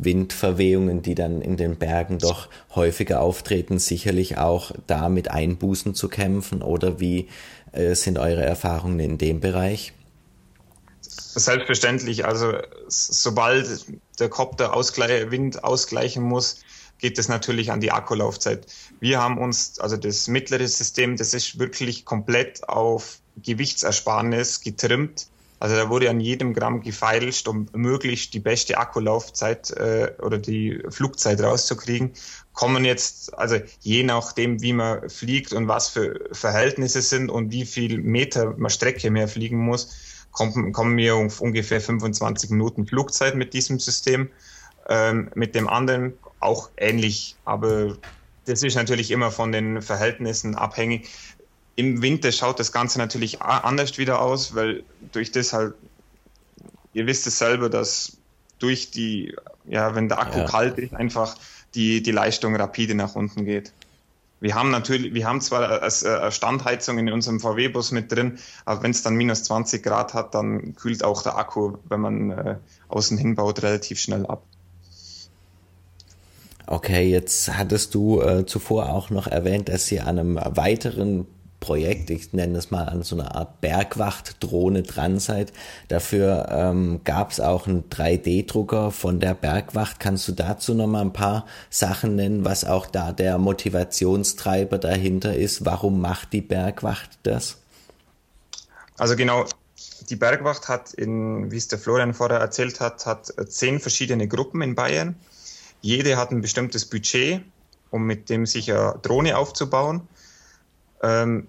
Windverwehungen, 0.00 1.02
die 1.02 1.14
dann 1.14 1.40
in 1.40 1.56
den 1.56 1.76
Bergen 1.76 2.18
doch 2.18 2.48
häufiger 2.74 3.20
auftreten, 3.20 3.78
sicherlich 3.78 4.38
auch 4.38 4.72
da 4.86 5.08
mit 5.08 5.30
Einbußen 5.30 5.94
zu 5.94 6.08
kämpfen? 6.08 6.62
Oder 6.62 7.00
wie 7.00 7.28
äh, 7.72 7.94
sind 7.94 8.18
eure 8.18 8.44
Erfahrungen 8.44 9.00
in 9.00 9.18
dem 9.18 9.40
Bereich? 9.40 9.92
Selbstverständlich. 11.00 12.26
Also 12.26 12.52
sobald 12.88 13.86
der 14.18 14.28
Kopter 14.28 14.74
Ausgleich, 14.74 15.30
Wind 15.30 15.64
ausgleichen 15.64 16.22
muss, 16.22 16.60
geht 16.98 17.18
es 17.18 17.28
natürlich 17.28 17.72
an 17.72 17.80
die 17.80 17.90
Akkulaufzeit. 17.90 18.66
Wir 19.00 19.20
haben 19.20 19.38
uns, 19.38 19.80
also 19.80 19.96
das 19.96 20.28
mittlere 20.28 20.68
System, 20.68 21.16
das 21.16 21.34
ist 21.34 21.58
wirklich 21.58 22.04
komplett 22.04 22.68
auf 22.68 23.21
Gewichtsersparnis 23.36 24.60
getrimmt. 24.60 25.28
Also 25.58 25.76
da 25.76 25.88
wurde 25.88 26.10
an 26.10 26.18
jedem 26.18 26.54
Gramm 26.54 26.82
gefeilscht, 26.82 27.46
um 27.46 27.68
möglichst 27.72 28.34
die 28.34 28.40
beste 28.40 28.78
Akkulaufzeit 28.78 29.70
äh, 29.70 30.12
oder 30.20 30.38
die 30.38 30.82
Flugzeit 30.88 31.40
rauszukriegen. 31.40 32.14
Kommen 32.52 32.84
jetzt, 32.84 33.38
also 33.38 33.58
je 33.80 34.02
nachdem, 34.02 34.60
wie 34.60 34.72
man 34.72 35.08
fliegt 35.08 35.52
und 35.52 35.68
was 35.68 35.88
für 35.88 36.28
Verhältnisse 36.32 37.00
sind 37.00 37.30
und 37.30 37.52
wie 37.52 37.64
viel 37.64 37.98
Meter 37.98 38.54
man 38.56 38.70
Strecke 38.70 39.08
mehr 39.12 39.28
fliegen 39.28 39.58
muss, 39.58 40.26
kommen, 40.32 40.72
kommen 40.72 40.96
wir 40.96 41.14
auf 41.14 41.40
ungefähr 41.40 41.80
25 41.80 42.50
Minuten 42.50 42.84
Flugzeit 42.86 43.36
mit 43.36 43.54
diesem 43.54 43.78
System. 43.78 44.30
Ähm, 44.88 45.30
mit 45.36 45.54
dem 45.54 45.68
anderen 45.68 46.14
auch 46.40 46.70
ähnlich, 46.76 47.36
aber 47.44 47.96
das 48.46 48.64
ist 48.64 48.74
natürlich 48.74 49.12
immer 49.12 49.30
von 49.30 49.52
den 49.52 49.80
Verhältnissen 49.80 50.56
abhängig. 50.56 51.08
Im 51.76 52.02
Winter 52.02 52.32
schaut 52.32 52.60
das 52.60 52.72
Ganze 52.72 52.98
natürlich 52.98 53.40
anders 53.40 53.96
wieder 53.98 54.20
aus, 54.20 54.54
weil 54.54 54.82
durch 55.12 55.32
das 55.32 55.52
halt, 55.52 55.74
ihr 56.92 57.06
wisst 57.06 57.26
es 57.26 57.38
selber, 57.38 57.70
dass 57.70 58.18
durch 58.58 58.90
die, 58.90 59.34
ja, 59.66 59.94
wenn 59.94 60.08
der 60.08 60.20
Akku 60.20 60.38
ja. 60.38 60.44
kalt 60.46 60.78
ist, 60.78 60.94
einfach 60.94 61.36
die, 61.74 62.02
die 62.02 62.12
Leistung 62.12 62.54
rapide 62.54 62.94
nach 62.94 63.14
unten 63.14 63.44
geht. 63.44 63.72
Wir 64.40 64.56
haben 64.56 64.70
natürlich, 64.70 65.14
wir 65.14 65.26
haben 65.26 65.40
zwar 65.40 65.82
eine 65.82 66.32
Standheizung 66.32 66.98
in 66.98 67.12
unserem 67.12 67.38
VW-Bus 67.38 67.92
mit 67.92 68.10
drin, 68.10 68.38
aber 68.64 68.82
wenn 68.82 68.90
es 68.90 69.02
dann 69.02 69.14
minus 69.14 69.44
20 69.44 69.82
Grad 69.82 70.14
hat, 70.14 70.34
dann 70.34 70.74
kühlt 70.74 71.04
auch 71.04 71.22
der 71.22 71.38
Akku, 71.38 71.78
wenn 71.88 72.00
man 72.00 72.30
äh, 72.30 72.56
außen 72.88 73.16
hinbaut, 73.16 73.62
relativ 73.62 74.00
schnell 74.00 74.26
ab. 74.26 74.42
Okay, 76.66 77.08
jetzt 77.08 77.56
hattest 77.56 77.94
du 77.94 78.20
äh, 78.20 78.44
zuvor 78.44 78.90
auch 78.90 79.10
noch 79.10 79.28
erwähnt, 79.28 79.68
dass 79.68 79.90
ihr 79.92 80.06
an 80.06 80.18
einem 80.18 80.36
weiteren 80.36 81.26
Projekt, 81.62 82.10
ich 82.10 82.32
nenne 82.32 82.58
es 82.58 82.72
mal 82.72 82.88
an 82.88 83.04
so 83.04 83.16
einer 83.16 83.36
Art 83.36 83.60
Bergwacht-Drohne 83.60 84.82
dran 84.82 85.20
seid. 85.20 85.52
Dafür 85.86 86.48
ähm, 86.50 87.00
gab 87.04 87.30
es 87.30 87.38
auch 87.38 87.68
einen 87.68 87.88
3D-Drucker 87.88 88.90
von 88.90 89.20
der 89.20 89.34
Bergwacht. 89.34 90.00
Kannst 90.00 90.26
du 90.26 90.32
dazu 90.32 90.74
noch 90.74 90.88
mal 90.88 91.02
ein 91.02 91.12
paar 91.12 91.46
Sachen 91.70 92.16
nennen, 92.16 92.44
was 92.44 92.64
auch 92.64 92.86
da 92.86 93.12
der 93.12 93.38
Motivationstreiber 93.38 94.78
dahinter 94.78 95.36
ist? 95.36 95.64
Warum 95.64 96.00
macht 96.00 96.32
die 96.32 96.42
Bergwacht 96.42 97.10
das? 97.22 97.58
Also 98.98 99.14
genau, 99.14 99.46
die 100.10 100.16
Bergwacht 100.16 100.68
hat 100.68 100.92
in, 100.92 101.52
wie 101.52 101.58
es 101.58 101.68
der 101.68 101.78
Florian 101.78 102.12
vorher 102.12 102.40
erzählt 102.40 102.80
hat, 102.80 103.06
hat 103.06 103.32
zehn 103.48 103.78
verschiedene 103.78 104.26
Gruppen 104.26 104.62
in 104.62 104.74
Bayern. 104.74 105.14
Jede 105.80 106.16
hat 106.16 106.32
ein 106.32 106.40
bestimmtes 106.40 106.86
Budget, 106.86 107.42
um 107.90 108.04
mit 108.04 108.30
dem 108.30 108.46
sich 108.46 108.72
eine 108.72 108.98
Drohne 109.00 109.38
aufzubauen. 109.38 110.08
Ähm, 111.02 111.48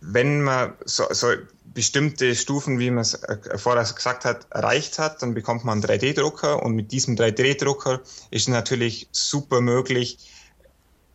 wenn 0.00 0.42
man 0.42 0.74
so, 0.84 1.04
so 1.10 1.28
bestimmte 1.64 2.34
Stufen, 2.34 2.78
wie 2.78 2.90
man 2.90 3.02
es 3.02 3.14
äh, 3.14 3.58
vorher 3.58 3.84
gesagt 3.84 4.24
hat, 4.24 4.46
erreicht 4.50 4.98
hat, 4.98 5.22
dann 5.22 5.34
bekommt 5.34 5.64
man 5.64 5.82
einen 5.84 6.00
3D-Drucker 6.00 6.62
und 6.62 6.74
mit 6.74 6.92
diesem 6.92 7.16
3D-Drucker 7.16 8.00
ist 8.30 8.42
es 8.42 8.48
natürlich 8.48 9.08
super 9.12 9.60
möglich, 9.60 10.18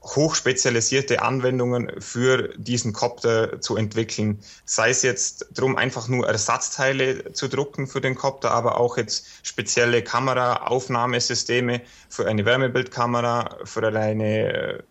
hochspezialisierte 0.04 1.22
Anwendungen 1.22 1.90
für 2.02 2.50
diesen 2.58 2.92
Copter 2.92 3.62
zu 3.62 3.78
entwickeln. 3.78 4.40
Sei 4.66 4.90
es 4.90 5.02
jetzt 5.02 5.48
darum, 5.52 5.78
einfach 5.78 6.10
nur 6.10 6.28
Ersatzteile 6.28 7.32
zu 7.32 7.48
drucken 7.48 7.88
für 7.88 8.02
den 8.02 8.16
Copter, 8.16 8.52
aber 8.52 8.80
auch 8.80 8.98
jetzt 8.98 9.26
spezielle 9.44 10.04
Kameraaufnahmesysteme 10.04 11.82
für 12.10 12.28
eine 12.28 12.46
Wärmebildkamera, 12.46 13.60
für 13.64 13.88
eine 13.88 14.84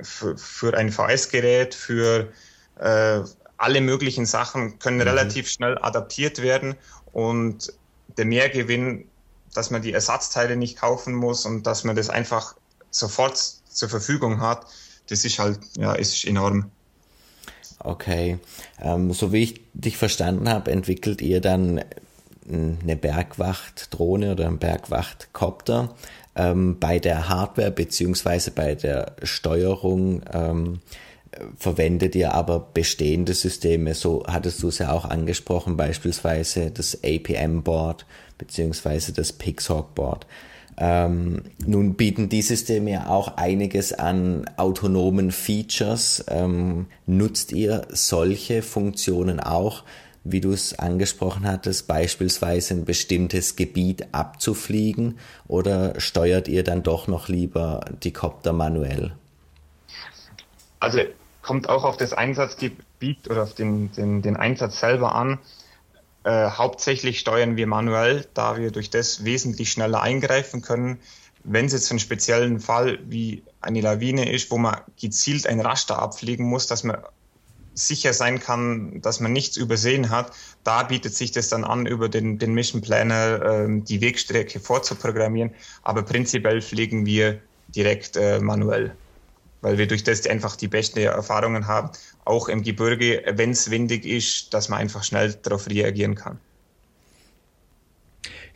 für, 0.00 0.36
für 0.36 0.76
ein 0.76 0.90
VS-Gerät, 0.90 1.74
für 1.74 2.32
äh, 2.78 3.20
alle 3.56 3.80
möglichen 3.80 4.26
Sachen 4.26 4.78
können 4.78 4.98
mhm. 4.98 5.02
relativ 5.02 5.48
schnell 5.48 5.78
adaptiert 5.78 6.42
werden 6.42 6.76
und 7.12 7.72
der 8.16 8.24
Mehrgewinn, 8.24 9.06
dass 9.54 9.70
man 9.70 9.82
die 9.82 9.92
Ersatzteile 9.92 10.56
nicht 10.56 10.78
kaufen 10.78 11.14
muss 11.14 11.44
und 11.44 11.66
dass 11.66 11.84
man 11.84 11.96
das 11.96 12.10
einfach 12.10 12.54
sofort 12.90 13.38
zur 13.38 13.88
Verfügung 13.88 14.40
hat, 14.40 14.66
das 15.08 15.24
ist 15.24 15.38
halt, 15.38 15.58
ja, 15.76 15.92
ist 15.94 16.24
enorm. 16.24 16.70
Okay. 17.80 18.38
Ähm, 18.80 19.12
so 19.12 19.32
wie 19.32 19.42
ich 19.42 19.60
dich 19.72 19.96
verstanden 19.96 20.48
habe, 20.48 20.70
entwickelt 20.70 21.22
ihr 21.22 21.40
dann 21.40 21.84
eine 22.50 22.96
Bergwacht-Drohne 22.96 24.32
oder 24.32 24.46
einen 24.46 24.58
Bergwacht-Copter. 24.58 25.94
Ähm, 26.38 26.78
bei 26.78 26.98
der 26.98 27.28
Hardware 27.28 27.70
beziehungsweise 27.72 28.52
bei 28.52 28.74
der 28.74 29.16
Steuerung 29.22 30.22
ähm, 30.32 30.78
verwendet 31.56 32.14
ihr 32.14 32.32
aber 32.32 32.60
bestehende 32.72 33.34
Systeme. 33.34 33.94
So 33.94 34.24
hattest 34.26 34.62
du 34.62 34.68
es 34.68 34.78
ja 34.78 34.92
auch 34.92 35.04
angesprochen, 35.04 35.76
beispielsweise 35.76 36.70
das 36.70 36.98
APM-Board 37.04 38.06
beziehungsweise 38.38 39.12
das 39.12 39.32
Pixhawk-Board. 39.32 40.26
Ähm, 40.80 41.42
nun 41.66 41.94
bieten 41.94 42.28
die 42.28 42.42
Systeme 42.42 42.92
ja 42.92 43.08
auch 43.08 43.36
einiges 43.36 43.92
an 43.92 44.48
autonomen 44.56 45.32
Features. 45.32 46.24
Ähm, 46.28 46.86
nutzt 47.06 47.52
ihr 47.52 47.88
solche 47.90 48.62
Funktionen 48.62 49.40
auch, 49.40 49.82
wie 50.32 50.40
du 50.40 50.52
es 50.52 50.78
angesprochen 50.78 51.46
hattest, 51.46 51.86
beispielsweise 51.86 52.74
ein 52.74 52.84
bestimmtes 52.84 53.56
Gebiet 53.56 54.08
abzufliegen 54.12 55.18
oder 55.46 55.98
steuert 56.00 56.48
ihr 56.48 56.64
dann 56.64 56.82
doch 56.82 57.08
noch 57.08 57.28
lieber 57.28 57.80
die 58.02 58.12
Copter 58.12 58.52
manuell? 58.52 59.12
Also 60.80 61.00
kommt 61.42 61.68
auch 61.68 61.84
auf 61.84 61.96
das 61.96 62.12
Einsatzgebiet 62.12 63.28
oder 63.28 63.42
auf 63.42 63.54
den, 63.54 63.90
den, 63.92 64.22
den 64.22 64.36
Einsatz 64.36 64.80
selber 64.80 65.14
an. 65.14 65.38
Äh, 66.24 66.50
hauptsächlich 66.50 67.20
steuern 67.20 67.56
wir 67.56 67.66
manuell, 67.66 68.26
da 68.34 68.58
wir 68.58 68.70
durch 68.70 68.90
das 68.90 69.24
wesentlich 69.24 69.72
schneller 69.72 70.02
eingreifen 70.02 70.62
können. 70.62 71.00
Wenn 71.44 71.66
es 71.66 71.72
jetzt 71.72 71.90
einen 71.90 72.00
speziellen 72.00 72.60
Fall 72.60 72.98
wie 73.06 73.42
eine 73.60 73.80
Lawine 73.80 74.30
ist, 74.30 74.50
wo 74.50 74.58
man 74.58 74.80
gezielt 75.00 75.46
ein 75.46 75.60
Raster 75.60 75.98
abfliegen 75.98 76.46
muss, 76.46 76.66
dass 76.66 76.84
man 76.84 76.98
sicher 77.86 78.12
sein 78.12 78.40
kann, 78.40 79.00
dass 79.00 79.20
man 79.20 79.32
nichts 79.32 79.56
übersehen 79.56 80.10
hat, 80.10 80.32
da 80.64 80.82
bietet 80.82 81.14
sich 81.14 81.32
das 81.32 81.48
dann 81.48 81.64
an, 81.64 81.86
über 81.86 82.08
den, 82.08 82.38
den 82.38 82.54
Mission 82.54 82.80
Planner 82.80 83.42
äh, 83.42 83.80
die 83.80 84.00
Wegstrecke 84.00 84.60
vorzuprogrammieren. 84.60 85.54
Aber 85.82 86.02
prinzipiell 86.02 86.60
fliegen 86.60 87.06
wir 87.06 87.40
direkt 87.68 88.16
äh, 88.16 88.40
manuell 88.40 88.96
weil 89.60 89.78
wir 89.78 89.86
durch 89.86 90.04
das 90.04 90.26
einfach 90.26 90.56
die 90.56 90.68
besten 90.68 91.00
Erfahrungen 91.00 91.66
haben, 91.66 91.90
auch 92.24 92.48
im 92.48 92.62
Gebirge, 92.62 93.22
wenn 93.34 93.50
es 93.50 93.70
windig 93.70 94.04
ist, 94.04 94.54
dass 94.54 94.68
man 94.68 94.80
einfach 94.80 95.02
schnell 95.02 95.34
darauf 95.34 95.68
reagieren 95.68 96.14
kann. 96.14 96.38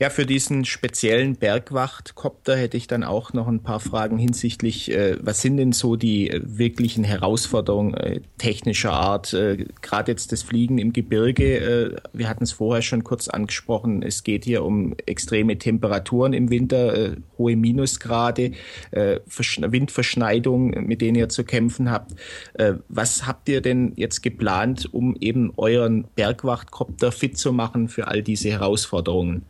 Ja, 0.02 0.10
für 0.10 0.26
diesen 0.26 0.64
speziellen 0.64 1.36
Bergwachtkopter 1.36 2.56
hätte 2.56 2.76
ich 2.76 2.88
dann 2.88 3.04
auch 3.04 3.34
noch 3.34 3.46
ein 3.46 3.62
paar 3.62 3.78
Fragen 3.78 4.18
hinsichtlich, 4.18 4.90
äh, 4.90 5.16
was 5.20 5.42
sind 5.42 5.58
denn 5.58 5.70
so 5.70 5.94
die 5.94 6.28
äh, 6.28 6.40
wirklichen 6.42 7.04
Herausforderungen 7.04 7.94
äh, 7.94 8.20
technischer 8.36 8.94
Art? 8.94 9.32
Äh, 9.32 9.66
Gerade 9.80 10.10
jetzt 10.10 10.32
das 10.32 10.42
Fliegen 10.42 10.78
im 10.78 10.92
Gebirge, 10.92 11.56
äh, 11.56 11.96
wir 12.12 12.28
hatten 12.28 12.42
es 12.42 12.50
vorher 12.50 12.82
schon 12.82 13.04
kurz 13.04 13.28
angesprochen, 13.28 14.02
es 14.02 14.24
geht 14.24 14.44
hier 14.44 14.64
um 14.64 14.96
extreme 15.06 15.56
Temperaturen 15.56 16.32
im 16.32 16.50
Winter, 16.50 16.98
äh, 16.98 17.16
hohe 17.38 17.54
Minusgrade, 17.54 18.52
Windverschneidung, 18.90 20.70
mit 20.84 21.00
denen 21.00 21.16
ihr 21.16 21.28
zu 21.28 21.44
kämpfen 21.44 21.90
habt. 21.90 22.12
was 22.88 23.26
habt 23.26 23.48
ihr 23.48 23.60
denn 23.60 23.92
jetzt 23.96 24.22
geplant, 24.22 24.88
um 24.92 25.16
eben 25.20 25.52
euren 25.56 26.04
Bergwachtkopter 26.14 27.10
fit 27.10 27.36
zu 27.36 27.52
machen 27.52 27.88
für 27.88 28.06
all 28.08 28.22
diese 28.22 28.50
Herausforderungen? 28.50 29.44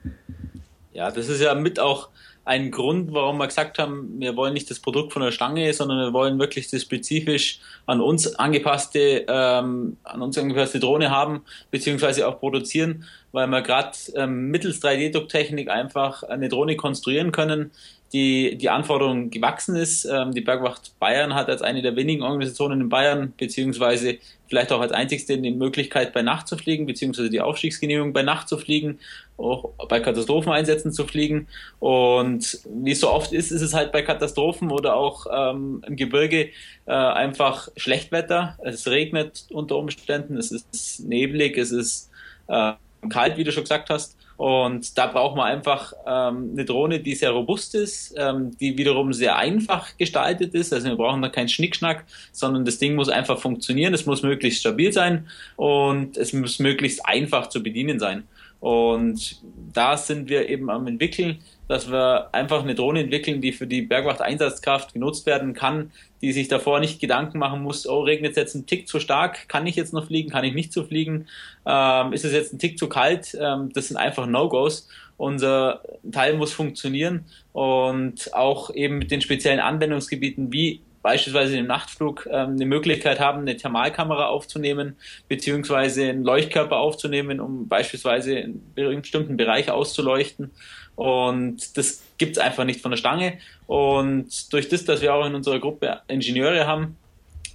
Ja, 0.93 1.11
das 1.11 1.29
ist 1.29 1.41
ja 1.41 1.55
mit 1.55 1.81
auch 1.81 2.09
ein 2.45 2.71
Grund, 2.71 3.13
warum 3.13 3.39
wir 3.39 3.47
gesagt 3.47 3.79
haben, 3.79 4.19
wir 4.19 4.37
wollen 4.37 4.55
nicht 4.55 4.69
das 4.71 4.81
Produkt 4.81 5.13
von 5.13 5.23
der 5.23 5.31
Stange, 5.31 5.73
sondern 5.73 5.99
wir 5.99 6.13
wollen 6.13 6.39
wirklich 6.39 6.69
das 6.69 6.83
spezifisch 6.83 7.61
an 7.87 8.01
uns 8.01 8.35
angepasste, 8.35 9.25
ähm, 9.29 9.97
an 10.03 10.23
uns 10.23 10.37
angepasste 10.37 10.81
Drohne 10.81 11.11
haben, 11.11 11.43
beziehungsweise 11.71 12.27
auch 12.27 12.41
produzieren, 12.41 13.05
weil 13.33 13.47
wir 13.49 13.63
gerade 13.63 13.97
ähm, 14.15 14.49
mittels 14.51 14.83
3D-Drucktechnik 14.83 15.69
einfach 15.69 16.23
eine 16.23 16.49
Drohne 16.49 16.77
konstruieren 16.77 17.33
können, 17.33 17.73
die 18.13 18.57
die 18.59 18.69
Anforderungen 18.69 19.31
gewachsen 19.31 19.75
ist. 19.75 20.05
Ähm, 20.05 20.33
die 20.33 20.43
Bergwacht 20.43 20.99
Bayern 20.99 21.35
hat 21.35 21.49
als 21.49 21.63
eine 21.63 21.81
der 21.81 21.97
wenigen 21.97 22.23
Organisationen 22.23 22.83
in 22.83 22.89
Bayern, 22.91 23.33
beziehungsweise 23.39 24.19
vielleicht 24.49 24.71
auch 24.71 24.83
als 24.83 24.93
einzigste 24.93 25.39
die 25.39 25.51
Möglichkeit, 25.51 26.13
bei 26.13 26.21
Nacht 26.21 26.47
zu 26.47 26.59
fliegen, 26.59 26.85
beziehungsweise 26.85 27.31
die 27.31 27.41
Aufstiegsgenehmigung 27.41 28.13
bei 28.13 28.23
Nacht 28.23 28.49
zu 28.49 28.59
fliegen, 28.59 28.99
auch 29.39 29.71
bei 29.89 29.99
Katastropheneinsätzen 29.99 30.93
zu 30.93 31.07
fliegen. 31.07 31.49
Und 31.79 32.59
wie 32.67 32.93
es 32.93 33.01
so 33.01 33.11
oft 33.11 33.33
ist, 33.33 33.51
ist 33.51 33.63
es 33.63 33.73
halt 33.73 33.93
bei 33.93 34.03
Katastrophen 34.03 34.71
oder 34.71 34.95
auch 34.95 35.27
ähm, 35.33 35.83
im 35.87 35.97
Gebirge 35.97 36.51
äh, 36.85 36.93
einfach 36.93 37.69
Schlechtwetter. 37.77 38.59
Es 38.63 38.87
regnet 38.87 39.47
unter 39.51 39.77
Umständen, 39.77 40.37
es 40.37 40.53
ist 40.53 41.01
neblig, 41.01 41.57
es 41.57 41.73
ist 41.73 42.11
äh, 42.49 42.75
kalt, 43.09 43.37
wie 43.37 43.45
du 43.45 43.53
schon 43.53 43.65
gesagt 43.65 43.91
hast. 43.91 44.17
Und 44.37 44.97
da 44.99 45.07
braucht 45.07 45.37
man 45.37 45.47
einfach 45.47 45.93
ähm, 46.07 46.51
eine 46.53 46.65
Drohne, 46.65 47.01
die 47.01 47.15
sehr 47.15 47.31
robust 47.31 47.75
ist, 47.75 48.15
ähm, 48.17 48.57
die 48.59 48.77
wiederum 48.77 49.13
sehr 49.13 49.37
einfach 49.37 49.97
gestaltet 49.97 50.55
ist. 50.55 50.73
Also 50.73 50.89
wir 50.89 50.97
brauchen 50.97 51.23
da 51.23 51.29
keinen 51.29 51.49
Schnickschnack, 51.49 52.05
sondern 52.33 52.65
das 52.65 52.79
Ding 52.79 52.95
muss 52.95 53.09
einfach 53.09 53.39
funktionieren, 53.39 53.95
es 53.95 54.07
muss 54.07 54.23
möglichst 54.23 54.61
stabil 54.61 54.93
sein 54.93 55.29
und 55.57 56.17
es 56.17 56.33
muss 56.33 56.59
möglichst 56.59 57.07
einfach 57.07 57.49
zu 57.49 57.63
bedienen 57.63 57.99
sein. 57.99 58.25
Und 58.59 59.43
da 59.73 59.97
sind 59.97 60.29
wir 60.29 60.49
eben 60.49 60.71
am 60.71 60.87
entwickeln, 60.87 61.39
dass 61.73 61.91
wir 61.91 62.29
einfach 62.33 62.63
eine 62.63 62.75
Drohne 62.75 63.01
entwickeln, 63.01 63.41
die 63.41 63.53
für 63.53 63.67
die 63.67 63.81
Bergwacht-Einsatzkraft 63.81 64.93
genutzt 64.93 65.25
werden 65.25 65.55
kann, 65.55 65.91
die 66.21 66.33
sich 66.33 66.49
davor 66.49 66.81
nicht 66.81 67.01
Gedanken 67.01 67.39
machen 67.39 67.63
muss, 67.63 67.89
oh, 67.89 68.03
regnet 68.03 68.33
es 68.33 68.37
jetzt 68.37 68.55
ein 68.55 68.67
Tick 68.67 68.87
zu 68.87 69.01
stark, 69.01 69.49
kann 69.49 69.67
ich 69.67 69.75
jetzt 69.75 69.95
noch 69.95 70.09
fliegen, 70.09 70.29
kann 70.29 70.45
ich 70.45 70.53
nicht 70.53 70.71
so 70.71 70.85
fliegen, 70.85 71.29
ähm, 71.65 72.13
ist 72.13 72.27
es 72.27 72.33
jetzt 72.35 72.53
ein 72.53 72.59
Tick 72.59 72.79
zu 72.79 72.91
kalt, 72.91 73.35
ähm, 73.41 73.71
das 73.73 73.89
sind 73.89 73.97
einfach 73.97 74.27
No-Gos. 74.27 74.87
Unser 75.17 75.83
Teil 76.11 76.35
muss 76.35 76.53
funktionieren 76.53 77.25
und 77.53 78.35
auch 78.35 78.75
eben 78.75 78.99
mit 78.99 79.11
den 79.11 79.23
speziellen 79.23 79.61
Anwendungsgebieten 79.61 80.53
wie 80.53 80.83
beispielsweise 81.03 81.57
im 81.59 81.67
Nachtflug 81.67 82.29
ähm, 82.31 82.51
eine 82.51 82.67
Möglichkeit 82.67 83.19
haben, 83.19 83.41
eine 83.41 83.57
Thermalkamera 83.57 84.27
aufzunehmen, 84.27 84.97
beziehungsweise 85.29 86.09
einen 86.09 86.25
Leuchtkörper 86.25 86.77
aufzunehmen, 86.77 87.41
um 87.41 87.69
beispielsweise 87.69 88.37
einen 88.37 88.73
bestimmten 88.75 89.37
Bereich 89.37 89.71
auszuleuchten. 89.71 90.53
Und 90.97 91.77
das 91.77 92.03
gibt's 92.19 92.39
einfach 92.39 92.65
nicht 92.65 92.81
von 92.81 92.91
der 92.91 92.99
Stange. 92.99 93.39
Und 93.67 94.53
durch 94.53 94.69
das, 94.69 94.85
dass 94.85 95.01
wir 95.01 95.15
auch 95.15 95.27
in 95.27 95.35
unserer 95.35 95.59
Gruppe 95.59 96.01
Ingenieure 96.09 96.67
haben, 96.67 96.97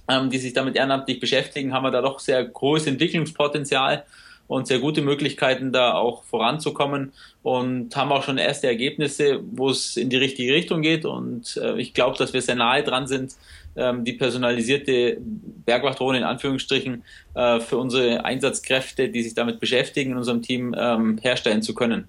ähm, 0.08 0.30
die 0.30 0.38
sich 0.38 0.52
damit 0.52 0.76
ehrenamtlich 0.76 1.20
beschäftigen, 1.20 1.72
haben 1.72 1.84
wir 1.84 1.90
da 1.90 2.02
doch 2.02 2.18
sehr 2.18 2.44
großes 2.44 2.88
Entwicklungspotenzial 2.88 4.04
und 4.48 4.66
sehr 4.66 4.78
gute 4.78 5.02
Möglichkeiten, 5.02 5.72
da 5.72 5.92
auch 5.92 6.24
voranzukommen 6.24 7.12
und 7.42 7.94
haben 7.94 8.10
auch 8.10 8.24
schon 8.24 8.38
erste 8.38 8.66
Ergebnisse, 8.66 9.40
wo 9.52 9.68
es 9.68 9.96
in 9.96 10.08
die 10.08 10.16
richtige 10.16 10.54
Richtung 10.54 10.82
geht. 10.82 11.04
Und 11.04 11.58
äh, 11.62 11.78
ich 11.78 11.94
glaube, 11.94 12.16
dass 12.16 12.32
wir 12.32 12.42
sehr 12.42 12.56
nahe 12.56 12.82
dran 12.82 13.06
sind, 13.06 13.36
ähm, 13.76 14.04
die 14.04 14.14
personalisierte 14.14 15.18
Bergwachtdrohne 15.20 16.18
in 16.18 16.24
Anführungsstrichen 16.24 17.04
äh, 17.34 17.60
für 17.60 17.76
unsere 17.76 18.24
Einsatzkräfte, 18.24 19.10
die 19.10 19.22
sich 19.22 19.34
damit 19.34 19.60
beschäftigen, 19.60 20.12
in 20.12 20.16
unserem 20.16 20.42
Team 20.42 20.74
ähm, 20.76 21.18
herstellen 21.18 21.62
zu 21.62 21.74
können. 21.74 22.08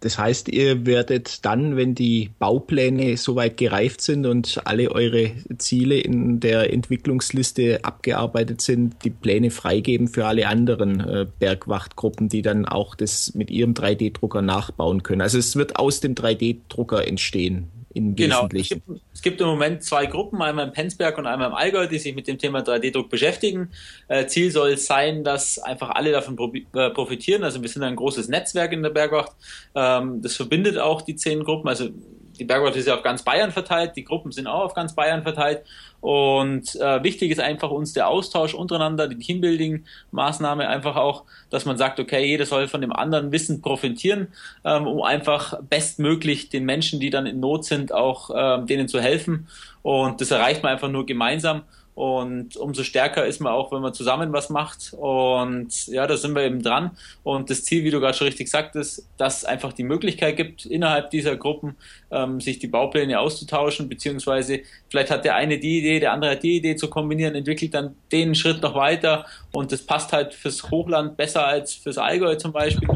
Das 0.00 0.18
heißt, 0.18 0.48
ihr 0.48 0.84
werdet 0.84 1.44
dann, 1.46 1.76
wenn 1.76 1.94
die 1.94 2.30
Baupläne 2.38 3.16
soweit 3.16 3.56
gereift 3.56 4.02
sind 4.02 4.26
und 4.26 4.60
alle 4.64 4.90
eure 4.90 5.32
Ziele 5.56 5.98
in 5.98 6.38
der 6.38 6.72
Entwicklungsliste 6.72 7.84
abgearbeitet 7.84 8.60
sind, 8.60 8.96
die 9.04 9.10
Pläne 9.10 9.50
freigeben 9.50 10.08
für 10.08 10.26
alle 10.26 10.48
anderen 10.48 11.00
äh, 11.00 11.26
Bergwachtgruppen, 11.38 12.28
die 12.28 12.42
dann 12.42 12.66
auch 12.66 12.94
das 12.94 13.34
mit 13.34 13.50
ihrem 13.50 13.72
3D-Drucker 13.72 14.42
nachbauen 14.42 15.02
können. 15.02 15.22
Also 15.22 15.38
es 15.38 15.56
wird 15.56 15.76
aus 15.76 16.00
dem 16.00 16.14
3D-Drucker 16.14 17.06
entstehen 17.06 17.68
im 17.96 18.14
genau. 18.14 18.42
Wesentlichen. 18.42 18.82
Es 18.86 18.86
gibt, 18.86 19.00
es 19.14 19.22
gibt, 19.22 19.40
im 19.40 19.46
Moment 19.46 19.82
zwei 19.82 20.06
Gruppen, 20.06 20.42
einmal 20.42 20.66
im 20.66 20.72
Penzberg 20.72 21.16
und 21.16 21.26
einmal 21.26 21.48
im 21.48 21.54
Allgäu, 21.54 21.86
die 21.86 21.98
sich 21.98 22.14
mit 22.14 22.28
dem 22.28 22.38
Thema 22.38 22.60
3D-Druck 22.60 23.08
beschäftigen. 23.08 23.70
Äh, 24.08 24.26
Ziel 24.26 24.50
soll 24.50 24.72
es 24.72 24.86
sein, 24.86 25.24
dass 25.24 25.58
einfach 25.58 25.90
alle 25.90 26.12
davon 26.12 26.36
äh, 26.74 26.90
profitieren. 26.90 27.42
Also 27.42 27.62
wir 27.62 27.68
sind 27.68 27.82
ein 27.82 27.96
großes 27.96 28.28
Netzwerk 28.28 28.72
in 28.72 28.82
der 28.82 28.90
Bergwacht. 28.90 29.32
Ähm, 29.74 30.20
das 30.20 30.36
verbindet 30.36 30.78
auch 30.78 31.00
die 31.00 31.16
zehn 31.16 31.42
Gruppen. 31.42 31.68
Also 31.68 31.88
die 32.36 32.44
Bergwacht 32.44 32.76
ist 32.76 32.86
ja 32.86 32.94
auf 32.94 33.02
ganz 33.02 33.22
Bayern 33.22 33.52
verteilt, 33.52 33.96
die 33.96 34.04
Gruppen 34.04 34.32
sind 34.32 34.46
auch 34.46 34.64
auf 34.64 34.74
ganz 34.74 34.94
Bayern 34.94 35.22
verteilt. 35.22 35.62
Und 36.00 36.76
äh, 36.76 37.02
wichtig 37.02 37.30
ist 37.30 37.40
einfach 37.40 37.70
uns 37.70 37.92
der 37.92 38.08
Austausch 38.08 38.54
untereinander, 38.54 39.08
die 39.08 39.16
Teambuilding-Maßnahme 39.16 40.68
einfach 40.68 40.96
auch, 40.96 41.24
dass 41.50 41.64
man 41.64 41.78
sagt, 41.78 41.98
okay, 41.98 42.24
jeder 42.24 42.46
soll 42.46 42.68
von 42.68 42.80
dem 42.80 42.92
anderen 42.92 43.32
Wissen 43.32 43.60
profitieren, 43.60 44.28
ähm, 44.64 44.86
um 44.86 45.02
einfach 45.02 45.60
bestmöglich 45.62 46.48
den 46.48 46.64
Menschen, 46.64 47.00
die 47.00 47.10
dann 47.10 47.26
in 47.26 47.40
Not 47.40 47.64
sind, 47.64 47.92
auch 47.92 48.30
ähm, 48.34 48.66
denen 48.66 48.88
zu 48.88 49.00
helfen. 49.00 49.48
Und 49.82 50.20
das 50.20 50.30
erreicht 50.30 50.62
man 50.62 50.72
einfach 50.72 50.90
nur 50.90 51.06
gemeinsam. 51.06 51.62
Und 51.96 52.58
umso 52.58 52.84
stärker 52.84 53.24
ist 53.24 53.40
man 53.40 53.54
auch, 53.54 53.72
wenn 53.72 53.80
man 53.80 53.94
zusammen 53.94 54.30
was 54.34 54.50
macht. 54.50 54.92
Und 54.92 55.86
ja, 55.86 56.06
da 56.06 56.18
sind 56.18 56.34
wir 56.34 56.42
eben 56.42 56.62
dran. 56.62 56.90
Und 57.22 57.48
das 57.48 57.64
Ziel, 57.64 57.84
wie 57.84 57.90
du 57.90 58.00
gerade 58.00 58.14
schon 58.14 58.26
richtig 58.26 58.50
sagtest, 58.50 59.08
dass 59.16 59.38
es 59.38 59.44
einfach 59.46 59.72
die 59.72 59.82
Möglichkeit 59.82 60.36
gibt, 60.36 60.66
innerhalb 60.66 61.08
dieser 61.08 61.36
Gruppen 61.36 61.74
ähm, 62.10 62.38
sich 62.38 62.58
die 62.58 62.66
Baupläne 62.66 63.18
auszutauschen, 63.18 63.88
beziehungsweise 63.88 64.60
vielleicht 64.90 65.10
hat 65.10 65.24
der 65.24 65.36
eine 65.36 65.58
die 65.58 65.78
Idee, 65.78 65.98
der 65.98 66.12
andere 66.12 66.32
hat 66.32 66.42
die 66.42 66.58
Idee 66.58 66.76
zu 66.76 66.90
kombinieren, 66.90 67.34
entwickelt 67.34 67.72
dann 67.72 67.96
den 68.12 68.34
Schritt 68.34 68.60
noch 68.60 68.74
weiter. 68.74 69.24
Und 69.52 69.72
das 69.72 69.80
passt 69.80 70.12
halt 70.12 70.34
fürs 70.34 70.70
Hochland 70.70 71.16
besser 71.16 71.46
als 71.46 71.72
fürs 71.72 71.96
Allgäu 71.96 72.34
zum 72.34 72.52
Beispiel. 72.52 72.90